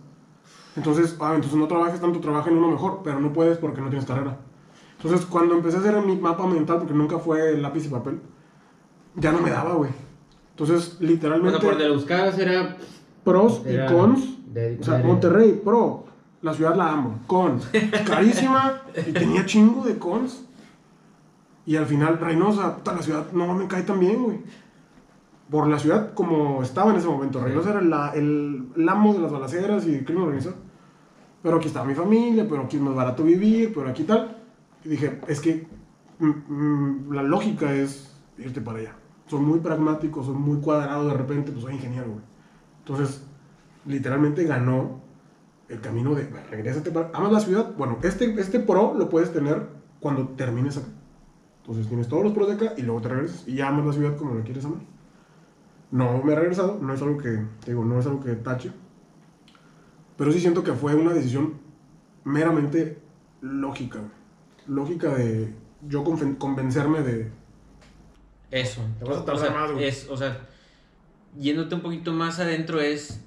[0.76, 3.88] Entonces, ah, entonces no trabajes tanto, trabaja en uno mejor, pero no puedes porque no
[3.88, 4.36] tienes carrera.
[5.02, 8.20] Entonces, cuando empecé a hacer mi mapa mental, porque nunca fue lápiz y papel,
[9.16, 9.90] ya no me daba, güey.
[10.50, 12.76] Entonces, O literalmente, sea, por donde lo buscabas era...
[13.24, 14.20] pros era y cons.
[14.52, 16.04] de- O sea, de- Monterrey, pro,
[16.42, 17.20] la ciudad la amo.
[17.26, 17.68] Cons,
[18.06, 20.44] carísima, y tenía chingo de cons.
[21.66, 24.38] Y al final, Reynosa, puta, la ciudad no me cae tan bien, güey.
[25.50, 27.40] Por la ciudad como estaba en ese momento.
[27.42, 30.56] Reynosa era la- el, el amo de las balaceras y el crimen organizado.
[31.42, 34.36] Pero aquí está mi familia, pero aquí es más barato vivir, pero aquí tal.
[34.84, 35.66] Y dije, es que
[36.18, 38.94] mm, mm, la lógica es irte para allá.
[39.26, 42.24] Soy muy pragmático, soy muy cuadrado de repente, pues soy ingeniero, güey.
[42.80, 43.24] Entonces,
[43.86, 45.00] literalmente ganó
[45.68, 47.10] el camino de, "Bueno, regrésate para...
[47.14, 47.74] ¿Amas la ciudad?
[47.76, 49.68] Bueno, este, este pro lo puedes tener
[50.00, 50.88] cuando termines acá.
[51.70, 53.92] Entonces tienes todos los pros de acá y luego te regresas y ya amas la
[53.92, 54.80] ciudad como la quieres amar.
[55.92, 58.72] No me he regresado, no es algo que, te digo, no es algo que tache.
[60.16, 61.60] Pero sí siento que fue una decisión
[62.24, 62.98] meramente
[63.40, 63.98] lógica.
[64.00, 64.10] güey.
[64.66, 65.54] Lógica de
[65.86, 67.30] yo conven- convencerme de...
[68.50, 68.82] Eso.
[68.98, 69.84] Te vas a O tardar sea, más, güey.
[69.84, 70.40] es, o sea,
[71.38, 73.24] yéndote un poquito más adentro es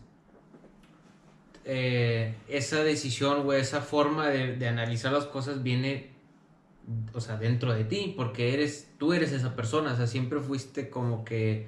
[1.63, 6.12] eh, esa decisión o esa forma de, de analizar las cosas viene,
[7.13, 10.89] o sea, dentro de ti, porque eres, tú eres esa persona, o sea, siempre fuiste
[10.89, 11.67] como que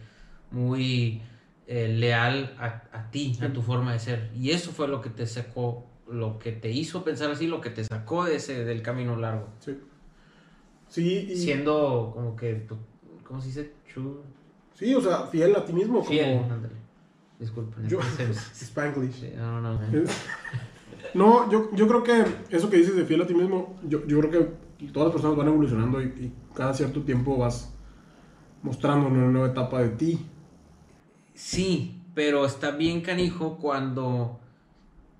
[0.51, 1.21] muy
[1.67, 5.09] eh, leal a, a ti, a tu forma de ser, y eso fue lo que
[5.09, 8.81] te sacó, lo que te hizo pensar así, lo que te sacó de ese, del
[8.81, 9.77] camino largo, Sí.
[10.87, 12.77] Sí, y- siendo como que, tu-
[13.23, 13.73] ¿cómo se dice?
[13.91, 14.17] True.
[14.75, 16.03] sí, o sea, fiel a ti mismo.
[16.03, 16.75] Fiel, Como ándale.
[17.39, 17.87] Disculpen.
[17.89, 17.99] Yo-
[18.53, 19.13] Spanglish.
[19.21, 19.79] sí, no, no, no.
[21.15, 22.23] No, yo, yo creo que
[22.55, 25.37] eso que dices de fiel a ti mismo, yo, yo creo que todas las personas
[25.37, 27.73] van evolucionando y, y cada cierto tiempo vas
[28.61, 30.25] mostrando una nueva etapa de ti.
[31.33, 34.39] Sí, pero está bien canijo cuando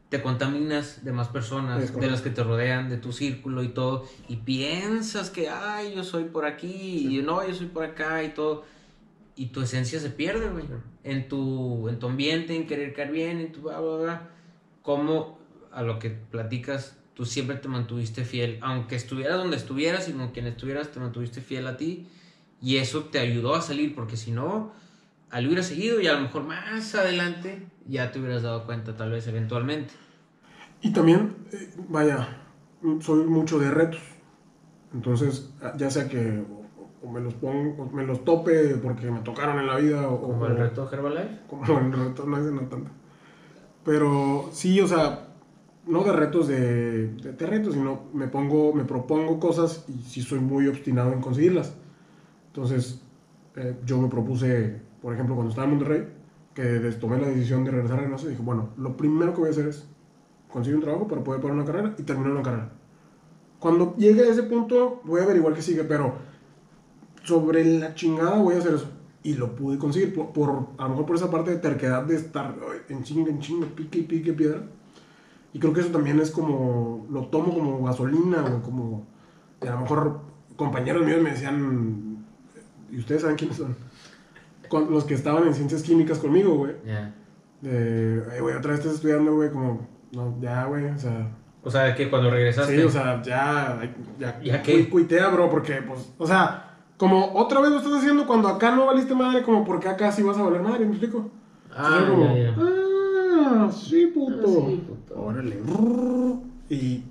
[0.10, 4.06] te contaminas de más personas, de las que te rodean, de tu círculo y todo,
[4.30, 8.30] y piensas que, ay, yo soy por aquí, y no, yo soy por acá y
[8.30, 8.64] todo,
[9.36, 10.66] y tu esencia se pierde, güey,
[11.04, 14.30] en tu, en tu ambiente, en querer caer bien, en tu bla, bla, bla,
[14.84, 15.38] como
[15.72, 20.32] a lo que platicas, tú siempre te mantuviste fiel, aunque estuvieras donde estuvieras y con
[20.32, 22.08] quien estuvieras, te mantuviste fiel a ti,
[22.62, 24.72] Y eso te ayudó a salir, porque si no,
[25.30, 29.12] al hubiera seguido y a lo mejor más adelante ya te hubieras dado cuenta, tal
[29.12, 29.94] vez eventualmente.
[30.82, 32.28] Y también, eh, vaya,
[33.02, 34.02] soy mucho de retos.
[34.94, 36.44] Entonces, ya sea que
[37.04, 40.22] o me los pongo, o me los tope porque me tocaron en la vida, o
[40.22, 41.40] como el reto Herbalife.
[41.48, 42.92] Como el reto, no es no tanto.
[43.84, 45.25] Pero sí, o sea,
[45.88, 50.40] no de retos de, de, retos, sino me pongo, me propongo cosas y sí soy
[50.40, 51.76] muy obstinado en conseguirlas.
[52.48, 53.02] Entonces,
[53.56, 56.08] eh, yo me propuse, por ejemplo, cuando estaba en Monterrey,
[56.54, 59.52] que tomé la decisión de regresar a Reynosa, dije, bueno, lo primero que voy a
[59.52, 59.88] hacer es
[60.50, 62.72] conseguir un trabajo para poder pagar una carrera y terminar una carrera.
[63.60, 66.16] Cuando llegue a ese punto, voy a averiguar qué sigue, pero
[67.24, 68.90] sobre la chingada voy a hacer eso.
[69.24, 72.56] Y lo pude conseguir, por, a lo mejor por esa parte de terquedad de estar
[72.90, 74.68] en chinga, en chinga, pique, pique, piedra
[75.56, 79.06] y creo que eso también es como, lo tomo como gasolina, o como,
[79.62, 80.20] a lo mejor
[80.58, 82.26] compañeros míos me decían,
[82.92, 83.74] ¿y ustedes saben quiénes son?
[84.68, 86.74] Con, los que estaban en ciencias químicas conmigo, güey.
[86.86, 87.16] Ya.
[87.62, 91.32] De, güey, otra vez estás estudiando, güey, como, no, ya, güey, o sea.
[91.64, 92.76] O sea, que cuando regresaste.
[92.76, 93.80] Sí, o sea, ya,
[94.20, 94.90] ya, ¿Ya qué?
[94.90, 98.88] cuitea, bro, porque, pues, o sea, como otra vez lo estás haciendo cuando acá no
[98.88, 101.32] valiste madre, como porque acá sí vas a valer madre, ¿me explico?
[101.74, 102.56] Ah, ya, ya.
[102.58, 104.36] Ah, sí, puto.
[104.38, 104.95] Ah, sí, puto.
[105.26, 105.58] Órale.
[106.70, 107.04] Y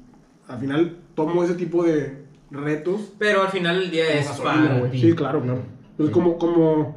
[0.49, 3.13] al final tomo ese tipo de retos.
[3.19, 5.63] Pero al final el día es para Sí, claro, claro.
[5.99, 6.97] Es como, como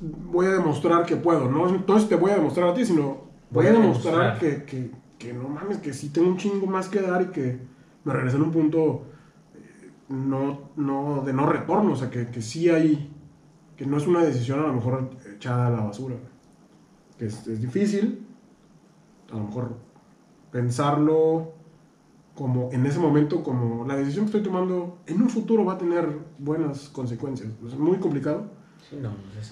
[0.00, 1.68] voy a demostrar que puedo, ¿no?
[1.68, 5.48] Entonces te voy a demostrar a ti, sino voy, a demostrar, Que, que, que, no
[5.48, 7.58] mames, que sí tengo un chingo más que dar y que
[8.04, 9.06] me regresé en un punto
[9.54, 13.10] eh, no, no, de no retorno, o sea, que, que sí hay,
[13.76, 16.16] que no es una decisión a lo mejor echada a la basura,
[17.18, 18.24] que es, es difícil,
[19.32, 19.87] a lo mejor
[20.50, 21.54] pensarlo
[22.34, 25.78] como en ese momento, como la decisión que estoy tomando en un futuro va a
[25.78, 27.48] tener buenas consecuencias.
[27.66, 28.50] Es muy complicado.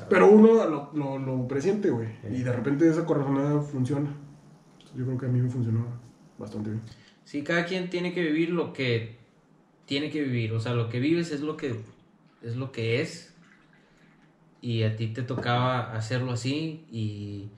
[0.09, 2.09] Pero uno lo, lo, lo presiente, güey.
[2.31, 4.09] Y de repente esa corazonada funciona.
[4.95, 5.85] Yo creo que a mí me funcionó
[6.39, 6.83] bastante bien.
[7.25, 9.19] Sí, cada quien tiene que vivir lo que
[9.85, 10.53] tiene que vivir.
[10.53, 11.77] O sea, lo que vives es lo que
[12.43, 12.57] es.
[12.57, 13.37] Lo que es
[14.61, 17.51] y a ti te tocaba hacerlo así y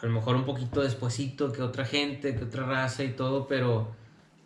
[0.00, 3.92] a lo mejor un poquito despuesito que otra gente, que otra raza y todo, pero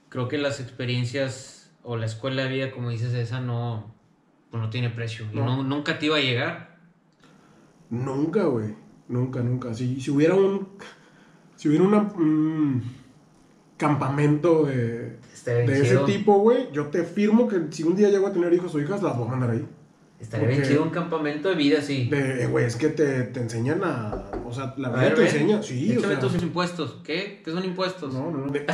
[0.09, 3.95] creo que las experiencias o la escuela de vida, como dices, esa no,
[4.51, 5.27] pues no tiene precio.
[5.33, 5.63] No.
[5.63, 6.79] nunca te iba a llegar.
[7.91, 8.75] Nunca, güey.
[9.09, 9.75] Nunca, nunca.
[9.75, 10.69] Si, si hubiera un.
[11.57, 12.83] Si hubiera un
[13.77, 18.33] campamento de, de ese tipo, güey, yo te firmo que si un día llego a
[18.33, 19.67] tener hijos o hijas, las voy a mandar ahí.
[20.25, 22.09] Estaría bien chido un campamento de vida así.
[22.09, 24.25] De, güey, es que te, te enseñan a.
[24.47, 25.63] O sea, la verdad te enseña.
[25.63, 26.97] Sí, Échame o sea, tus impuestos.
[27.05, 27.43] ¿Qué?
[27.45, 28.15] ¿Qué son impuestos?
[28.15, 28.53] No, no, no.
[28.53, 28.65] ¿De,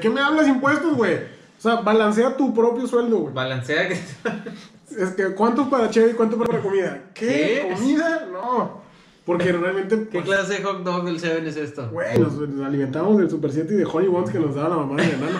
[0.00, 1.14] qué me hablas impuestos, güey?
[1.14, 3.34] O sea, balancea tu propio sueldo, güey.
[3.34, 3.94] Balancea que.
[5.02, 7.04] es que, ¿cuánto para Chevy y cuánto para comida?
[7.14, 7.74] ¿Qué?
[7.74, 8.28] ¿Comida?
[8.30, 8.82] No.
[9.24, 9.96] Porque realmente.
[10.10, 11.88] ¿Qué pues, clase de hot dog del Seven es esto?
[11.90, 12.34] Güey, nos,
[12.66, 15.38] alimentamos del Super 7 y de Honey Buns que nos daba la mamá de enano.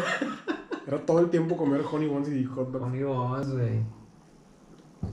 [0.86, 2.86] Era todo el tiempo comer Honey Buns y hot dogs.
[2.86, 3.97] Honey Buns, güey.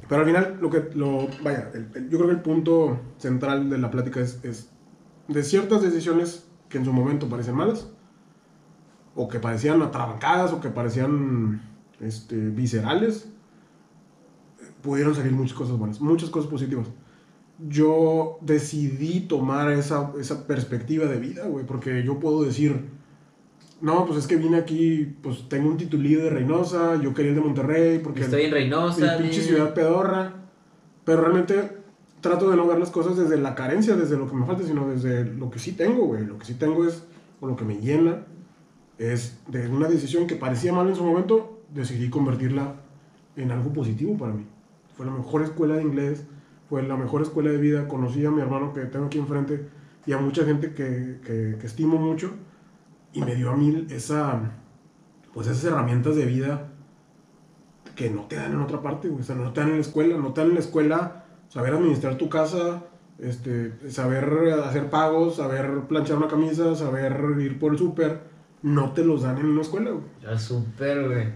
[0.08, 3.92] Pero al final, lo que, lo, vaya, yo creo que el punto central de la
[3.92, 4.70] plática es, es,
[5.28, 7.90] de ciertas decisiones que en su momento parecían malas,
[9.16, 11.62] o que parecían atrabancadas, o que parecían
[12.00, 13.30] este, viscerales,
[14.82, 16.88] pudieron salir muchas cosas buenas, muchas cosas positivas.
[17.68, 22.90] Yo decidí tomar esa, esa perspectiva de vida, güey, porque yo puedo decir,
[23.82, 27.36] no, pues es que vine aquí, pues tengo un titulillo de Reynosa, yo quería el
[27.36, 28.22] de Monterrey, porque...
[28.22, 29.18] Estoy en Reynosa.
[29.18, 30.34] pinche ciudad pedorra.
[31.04, 31.72] Pero realmente
[32.22, 34.90] trato de no ver las cosas desde la carencia, desde lo que me falta, sino
[34.90, 36.26] desde lo que sí tengo, güey.
[36.26, 37.04] Lo que sí tengo es,
[37.42, 38.26] o lo que me llena,
[38.98, 42.76] es de una decisión que parecía mal en su momento, decidí convertirla
[43.36, 44.46] en algo positivo para mí.
[44.96, 46.24] Fue la mejor escuela de inglés,
[46.70, 49.68] fue la mejor escuela de vida, conocí a mi hermano que tengo aquí enfrente
[50.08, 52.32] y a mucha gente que, que, que estimo mucho
[53.16, 54.52] y me dio a mí esa,
[55.34, 56.68] pues esas herramientas de vida
[57.96, 60.18] que no te dan en otra parte, O sea, no te dan en la escuela,
[60.18, 62.84] no te dan en la escuela saber administrar tu casa,
[63.18, 68.36] este, saber hacer pagos, saber planchar una camisa, saber ir por el súper.
[68.62, 70.04] No te los dan en una escuela, güey.
[70.28, 71.28] Al súper, güey.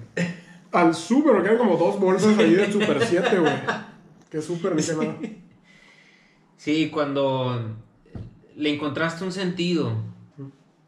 [0.74, 3.54] Al súper, porque hay como dos bolsas ahí del Super 7, güey.
[4.30, 5.18] Que súper ni nada.
[6.58, 7.78] Sí, cuando
[8.56, 10.09] le encontraste un sentido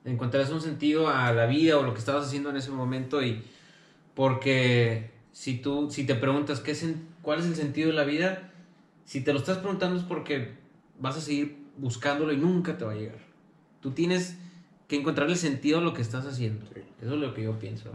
[0.05, 3.43] encontraste un sentido a la vida o lo que estabas haciendo en ese momento y
[4.15, 6.85] porque si tú, si te preguntas qué es,
[7.21, 8.51] cuál es el sentido de la vida,
[9.05, 10.55] si te lo estás preguntando es porque
[10.99, 13.19] vas a seguir buscándolo y nunca te va a llegar.
[13.79, 14.37] Tú tienes
[14.87, 16.65] que encontrarle sentido a lo que estás haciendo.
[17.01, 17.91] Eso es lo que yo pienso.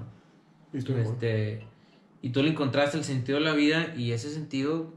[0.73, 1.63] Este,
[2.23, 4.93] y tú le encontraste el sentido de la vida y ese sentido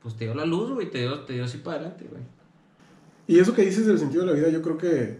[0.00, 2.22] pues te dio la luz, güey, te dio, te dio así para adelante, güey.
[3.26, 5.18] Y eso que dices del sentido de la vida, yo creo que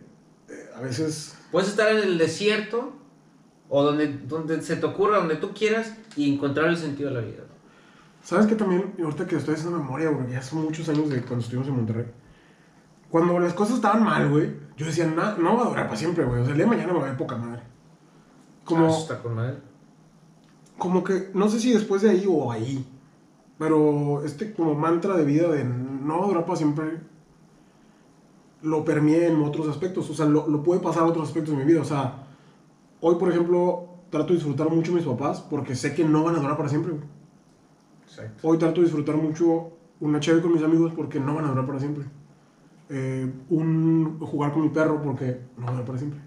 [0.79, 1.37] a veces...
[1.51, 2.93] Puedes estar en el desierto
[3.69, 7.27] o donde, donde se te ocurra, donde tú quieras y encontrar el sentido de la
[7.27, 7.43] vida.
[8.23, 8.95] ¿Sabes qué también?
[9.03, 12.07] Ahorita que estoy haciendo memoria, güey, ya son muchos años de cuando estuvimos en Monterrey.
[13.11, 16.25] Cuando las cosas estaban mal, güey, yo decía, "Na- no va a durar para siempre,
[16.25, 16.41] güey.
[16.41, 17.63] O sea, el día de mañana me va a ver poca madre.
[18.65, 19.57] Como, Ah, está con madre.
[20.77, 22.87] como que, no sé si después de ahí o ahí,
[23.59, 27.01] pero este como mantra de vida de no va a durar para siempre,
[28.63, 30.09] lo permeé en otros aspectos.
[30.11, 31.81] O sea, lo, lo puede pasar a otros aspectos de mi vida.
[31.81, 32.27] O sea,
[33.01, 36.37] hoy, por ejemplo, trato de disfrutar mucho a mis papás porque sé que no van
[36.37, 37.05] a durar para siempre, güey.
[38.05, 38.49] Exacto.
[38.49, 41.67] Hoy trato de disfrutar mucho una chévere con mis amigos porque no van a durar
[41.67, 42.05] para siempre.
[42.91, 46.21] Eh, un jugar con mi perro porque no va a durar para siempre.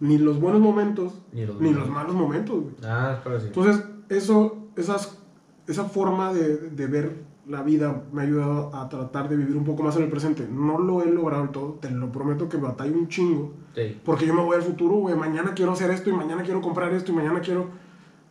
[0.00, 1.86] Ni los buenos momentos, Ni los ni malos.
[1.86, 2.74] los malos momentos, güey.
[2.84, 3.46] Ah, sí.
[3.46, 5.18] Entonces, eso, esas,
[5.66, 9.64] esa forma de, de ver la vida me ha ayudado a tratar de vivir un
[9.64, 10.48] poco más en el presente.
[10.50, 13.52] No lo he logrado del todo, te lo prometo que batallo un chingo.
[13.74, 14.00] Sí.
[14.04, 15.14] Porque yo me voy al futuro, güey.
[15.14, 17.68] Mañana quiero hacer esto y mañana quiero comprar esto y mañana quiero.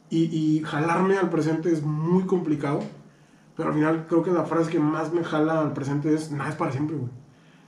[0.09, 2.81] Y, y jalarme al presente es muy complicado.
[3.55, 6.49] Pero al final creo que la frase que más me jala al presente es: nada
[6.49, 7.11] es para siempre, güey.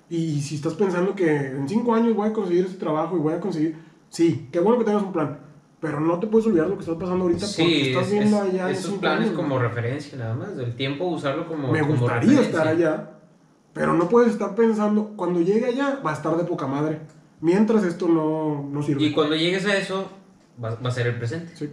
[0.09, 3.33] Y si estás pensando que en cinco años voy a conseguir ese trabajo y voy
[3.33, 3.77] a conseguir.
[4.09, 5.39] Sí, qué bueno que tengas un plan.
[5.79, 8.37] Pero no te puedes olvidar lo que estás pasando ahorita porque Sí, estás es- viendo
[8.43, 11.93] es- allá esos planes años, como referencia nada más, del tiempo usarlo como Me como
[11.97, 12.49] gustaría referencia.
[12.49, 13.11] estar allá,
[13.73, 16.99] pero no puedes estar pensando, cuando llegue allá va a estar de poca madre.
[17.41, 19.03] Mientras esto no, no sirve.
[19.03, 20.09] Y cuando llegues a eso,
[20.63, 21.55] va, va a ser el presente.
[21.55, 21.69] Sí.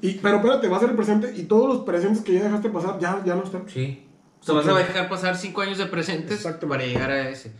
[0.00, 2.70] Y, pero espérate, va a ser el presente y todos los presentes que ya dejaste
[2.70, 3.68] pasar ya, ya no están.
[3.68, 4.06] Sí.
[4.40, 6.66] O sea, vas a dejar pasar cinco años de presentes Exacto.
[6.66, 7.52] para llegar a ese.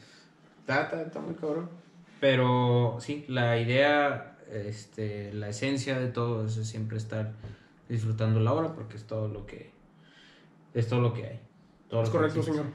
[0.60, 1.68] Está, está, está muy cabrón.
[2.20, 7.32] Pero sí, la idea, este, la esencia de todo es siempre estar
[7.88, 9.72] disfrutando la hora porque es todo lo que
[10.74, 11.40] es todo lo que hay.
[11.88, 12.66] Todo Es correcto, señor.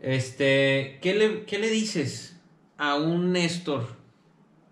[0.00, 2.36] Este, ¿qué le, ¿qué le dices
[2.78, 3.86] a un Néstor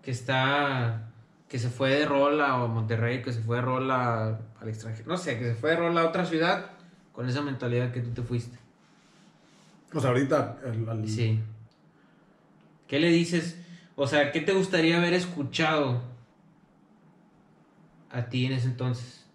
[0.01, 1.11] que está,
[1.47, 5.07] que se fue de rol a Monterrey, que se fue de rol a- al extranjero?
[5.07, 6.71] No sé, que se fue de rol a otra ciudad
[7.13, 8.57] con esa mentalidad que tú te fuiste.
[9.93, 10.59] O sea, ahorita.
[10.65, 11.39] el- Sí.
[12.87, 13.58] ¿Qué le dices?
[14.01, 15.99] O sea, ¿qué te gustaría haber escuchado
[18.09, 19.25] a ti en ese entonces?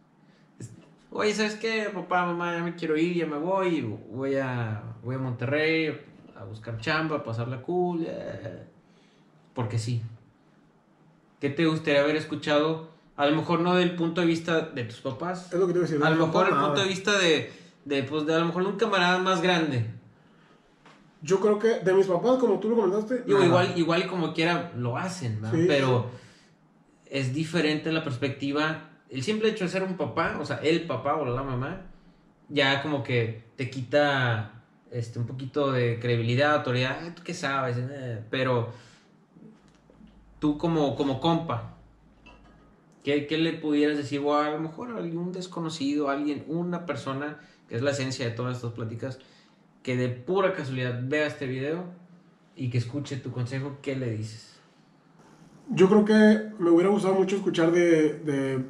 [0.59, 0.71] Es-
[1.11, 1.91] Oye, ¿sabes qué?
[1.93, 5.95] Papá, mamá, ya me quiero ir, ya me voy, voy a, voy a Monterrey
[6.35, 8.65] a buscar chamba, a pasarla cool, eh,
[9.53, 10.01] porque sí.
[11.43, 12.89] ¿Qué te gustaría haber escuchado?
[13.17, 15.79] A lo mejor no del punto de vista de tus papás, Es lo que te
[15.81, 16.05] iba a decir.
[16.07, 17.53] a lo mejor el punto de vista de,
[17.85, 19.85] de, pues, de a lo mejor un camarada más grande.
[21.25, 23.23] Yo creo que de mis papás, como tú lo comentaste.
[23.23, 23.47] Digo, nada.
[23.47, 25.41] igual, igual y como quiera lo hacen.
[25.51, 26.11] Sí, Pero
[27.07, 28.91] es diferente la perspectiva.
[29.09, 31.81] El simple hecho de ser un papá, o sea, el papá o la mamá,
[32.51, 36.99] ya como que te quita este, un poquito de credibilidad, autoridad.
[37.03, 37.77] "Ay, ¿Tú qué sabes?
[37.79, 38.69] Eh, Pero
[40.41, 41.75] tú como, como compa,
[43.03, 44.21] ¿qué, qué le pudieras decir?
[44.23, 48.33] O a lo mejor a algún desconocido, alguien, una persona, que es la esencia de
[48.33, 49.19] todas estas pláticas,
[49.85, 51.85] que de pura casualidad vea este video
[52.57, 54.57] y que escuche tu consejo, ¿qué le dices?
[55.71, 58.15] Yo creo que me hubiera gustado mucho escuchar de.
[58.21, 58.65] de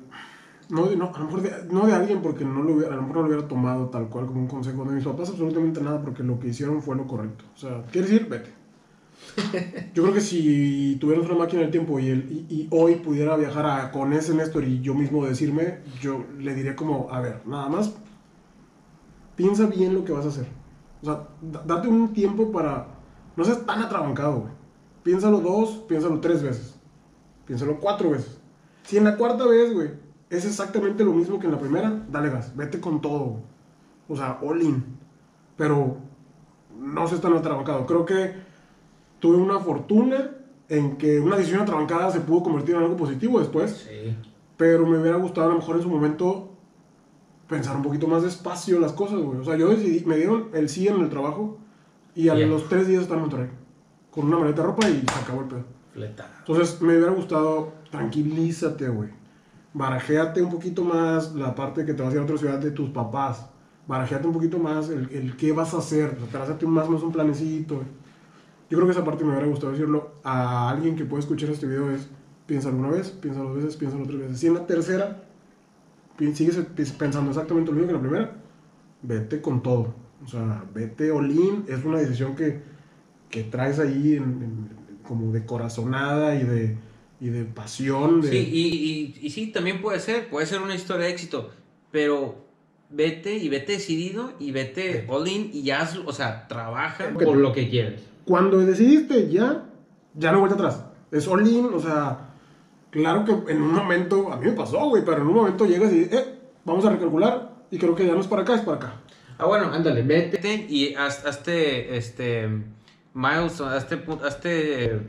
[0.70, 2.96] no, de- no, a lo mejor de, no de alguien porque no lo hubiera, a
[2.96, 4.84] lo mejor no lo hubiera tomado tal cual como un consejo.
[4.84, 7.44] De mis papás, absolutamente nada, porque lo que hicieron fue lo correcto.
[7.54, 8.26] O sea, ¿quieres ir?
[8.28, 8.50] Vete.
[9.94, 13.36] Yo creo que si tuviéramos una máquina del tiempo y, el, y, y hoy pudiera
[13.36, 17.40] viajar a- con ese Néstor y yo mismo decirme, yo le diría como, a ver,
[17.46, 17.94] nada más
[19.36, 20.46] piensa bien lo que vas a hacer.
[21.04, 22.86] O sea, da- date un tiempo para...
[23.36, 24.52] No seas tan atrabancado, güey.
[25.02, 26.74] Piénsalo dos, piénsalo tres veces.
[27.46, 28.40] Piénsalo cuatro veces.
[28.84, 29.90] Si en la cuarta vez, güey,
[30.30, 32.56] es exactamente lo mismo que en la primera, dale gas.
[32.56, 33.42] Vete con todo, güey.
[34.08, 34.82] O sea, all in.
[35.58, 35.98] Pero
[36.80, 37.84] no seas tan atrabancado.
[37.84, 38.32] Creo que
[39.18, 40.30] tuve una fortuna
[40.70, 43.86] en que una decisión atrabancada se pudo convertir en algo positivo después.
[43.86, 44.16] Sí.
[44.56, 46.53] Pero me hubiera gustado a lo mejor en su momento
[47.48, 49.38] pensar un poquito más despacio las cosas, güey.
[49.40, 51.58] O sea, yo decidí, me dieron el sí en el trabajo
[52.14, 52.46] y a Ya.
[52.46, 53.50] los tres días estaba en Monterrey.
[54.10, 55.64] Con una maleta de ropa y se acabó el pedo.
[55.92, 56.28] Fleta.
[56.40, 59.10] Entonces me hubiera gustado, tranquilízate, güey.
[59.72, 62.70] Barajéate un poquito más la parte que te vas a ir a otra ciudad de
[62.70, 63.46] tus papás.
[63.86, 66.14] Barajéate un poquito más el, el qué vas a hacer.
[66.16, 67.76] O sea, trázate más o menos un planecito.
[67.76, 67.86] güey.
[68.70, 71.66] Yo creo que esa parte me hubiera gustado decirlo a alguien que pueda escuchar este
[71.66, 72.08] video es
[72.46, 74.38] piénsalo una vez, piénsalo dos veces, piénsalo tres veces.
[74.38, 75.23] Si en la tercera
[76.34, 76.56] sigues
[76.98, 78.36] pensando exactamente lo mismo que la primera,
[79.02, 79.94] vete con todo.
[80.24, 81.64] O sea, vete all-in.
[81.68, 82.60] Es una decisión que,
[83.30, 86.76] que traes ahí en- en- como de corazonada y de,
[87.20, 88.20] y de pasión.
[88.22, 88.66] De, Sí, y,
[89.22, 91.50] y, y sí, también puede ser, puede ser una historia de éxito,
[91.90, 92.36] pero
[92.90, 97.36] vete y vete decidido y vete all in y ya, haz- o sea, trabaja por
[97.36, 98.00] lo que quieres.
[98.24, 99.66] Cuando decidiste ya,
[100.14, 100.84] ya no vuelta atrás.
[101.10, 102.30] Es all in, o sea,
[102.94, 105.92] claro que en un momento, a mí me pasó, güey, pero en un momento llegas
[105.92, 108.76] y, eh, vamos a recalcular y creo que ya no es para acá, es para
[108.78, 108.94] acá.
[109.36, 112.48] Ah, bueno, ándale, vete y haz- hazte, este,
[113.12, 115.00] milestone, hazte, hazte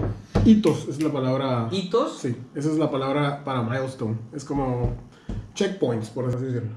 [0.43, 1.67] Hitos es la palabra.
[1.71, 2.19] hitos.
[2.19, 4.17] Sí, esa es la palabra para milestone.
[4.33, 4.95] Es como
[5.53, 6.69] checkpoints, por así decirlo.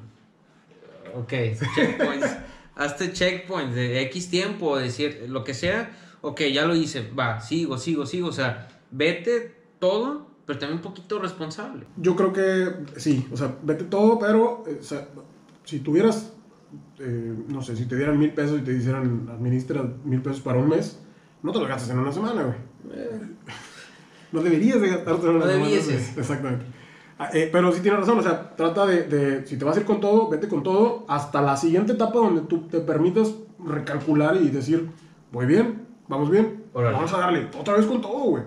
[1.14, 1.32] Ok,
[1.74, 2.36] checkpoints.
[2.76, 5.90] hazte checkpoints de X tiempo, decir lo que sea.
[6.20, 8.28] Ok, ya lo hice, va, sigo, sigo, sigo.
[8.28, 11.84] O sea, vete todo, pero también un poquito responsable.
[11.98, 15.06] Yo creo que sí, o sea, vete todo, pero eh, o sea,
[15.64, 16.32] si tuvieras,
[16.98, 20.58] eh, no sé, si te dieran mil pesos y te hicieran administra mil pesos para
[20.58, 20.98] un mes,
[21.42, 22.56] no te lo gastas en una semana, güey.
[24.32, 25.64] No deberías de gastarte en una No semana.
[25.66, 26.08] debieses.
[26.14, 26.20] güey.
[26.20, 26.64] Exactamente.
[27.18, 29.80] Ah, eh, pero sí tienes razón, o sea, trata de, de, si te vas a
[29.80, 34.36] ir con todo, vete con todo hasta la siguiente etapa donde tú te permitas recalcular
[34.36, 34.88] y decir,
[35.32, 36.94] voy bien, vamos bien, Órale.
[36.94, 38.44] vamos a darle otra vez con todo, güey.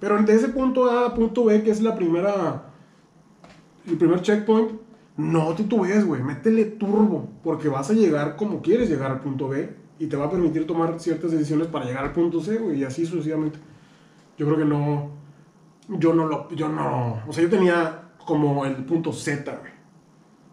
[0.00, 2.64] Pero de ese punto A a punto B, que es la primera,
[3.86, 4.72] el primer checkpoint,
[5.16, 9.74] no titubees, güey, métele turbo, porque vas a llegar como quieres llegar al punto B
[9.98, 12.84] y te va a permitir tomar ciertas decisiones para llegar al punto C, güey, y
[12.84, 13.58] así sucesivamente.
[14.36, 15.10] Yo creo que no,
[15.88, 19.72] yo no lo, yo no, o sea, yo tenía como el punto Z, güey,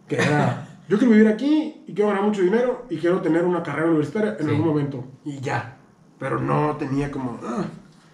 [0.07, 3.63] que era, yo quiero vivir aquí y quiero ganar mucho dinero y quiero tener una
[3.63, 4.49] carrera universitaria en Sí.
[4.51, 5.77] algún momento, y ya,
[6.19, 7.65] pero no tenía como, ah,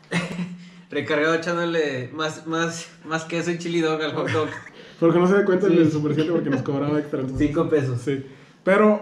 [0.90, 4.48] Recargado echándole más, más, más queso y chili dog al hot dog.
[5.00, 5.78] porque no se dé cuenta Sí.
[5.78, 7.20] el Super 7 porque nos cobraba extra.
[7.22, 8.02] entonces- Cinco pesos.
[8.02, 8.26] Sí.
[8.64, 9.02] Pero,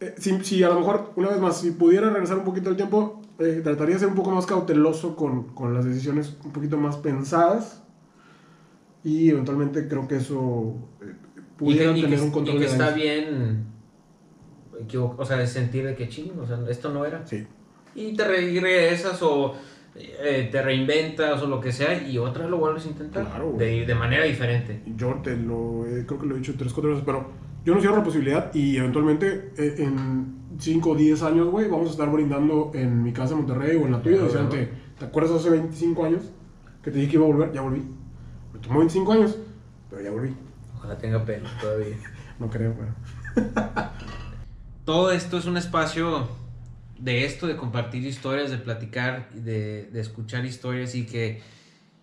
[0.00, 2.76] eh, si, si a lo mejor, una vez más, si pudiera regresar un poquito el
[2.76, 6.76] tiempo, eh, trataría de ser un poco más cauteloso con, con las decisiones un poquito
[6.76, 7.82] más pensadas.
[9.04, 11.14] Y eventualmente creo que eso eh,
[11.56, 13.66] pudiera tener que- un control y que de está bien,
[15.18, 17.26] o sea, sentir de que chingo, o sea, esto no era.
[17.26, 17.46] Sí.
[17.94, 19.54] Y te regresas o
[19.94, 23.26] eh, te reinventas o lo que sea y otra vez lo vuelves a intentar.
[23.26, 24.82] Claro, de, de manera diferente.
[24.96, 27.30] Yo te lo, eh, creo que lo he dicho tres, cuatro veces, pero
[27.64, 31.88] yo no cierro la posibilidad y eventualmente eh, en 5 o 10 años, güey, vamos
[31.88, 34.16] a estar brindando en mi casa en Monterrey o en la tuya.
[34.16, 34.68] Claro, claro.
[34.98, 36.22] ¿te acuerdas hace 25 años
[36.82, 37.52] que te dije que iba a volver?
[37.52, 37.82] Ya volví.
[38.52, 39.36] Me tomó 25 años,
[39.90, 40.34] pero ya volví.
[40.76, 41.96] Ojalá tenga pelo todavía.
[42.40, 43.52] No creo, pero...
[44.84, 46.26] Todo esto es un espacio
[47.02, 51.42] de esto, de compartir historias, de platicar, de, de escuchar historias y que,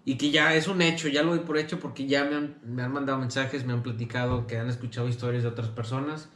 [0.03, 2.57] y que ya es un hecho, ya lo doy por hecho porque ya me han,
[2.65, 6.27] me han mandado mensajes, me han platicado que han escuchado historias de otras personas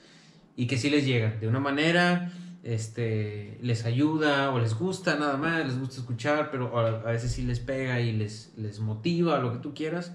[0.55, 2.31] y que sí les llega de una manera,
[2.63, 7.33] este, les ayuda o les gusta nada más, les gusta escuchar, pero a, a veces
[7.33, 10.13] sí les pega y les, les motiva, lo que tú quieras.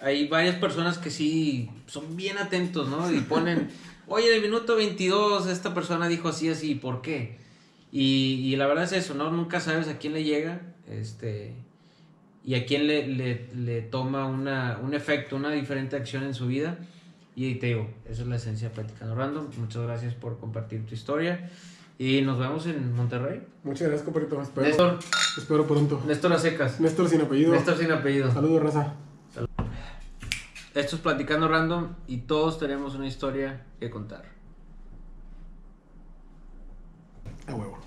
[0.00, 3.12] Hay varias personas que sí son bien atentos, ¿no?
[3.12, 3.68] Y ponen,
[4.06, 7.42] oye, en el minuto 22 esta persona dijo así, así, ¿por qué?
[7.96, 9.30] Y, la verdad es eso, ¿no?
[9.30, 11.54] Nunca sabes a quién le llega este,
[12.44, 16.76] y a quién le, le, toma una, un efecto, una diferente acción en su vida.
[17.36, 19.46] Y te digo, eso es la esencia de Platicando Random.
[19.58, 21.48] Muchas gracias por compartir tu historia.
[21.96, 23.46] Y nos vemos en Monterrey.
[23.62, 24.42] Muchas gracias, compadrito.
[24.42, 24.98] Espero, Néstor.
[25.38, 26.02] Espero pronto.
[26.04, 26.80] Néstor a secas.
[26.80, 27.52] Néstor sin apellido.
[27.52, 28.28] Néstor sin apellido.
[28.32, 28.94] Saludos, raza.
[30.74, 34.24] Esto es Platicando Random y todos tenemos una historia que contar.
[37.46, 37.83] A huevo.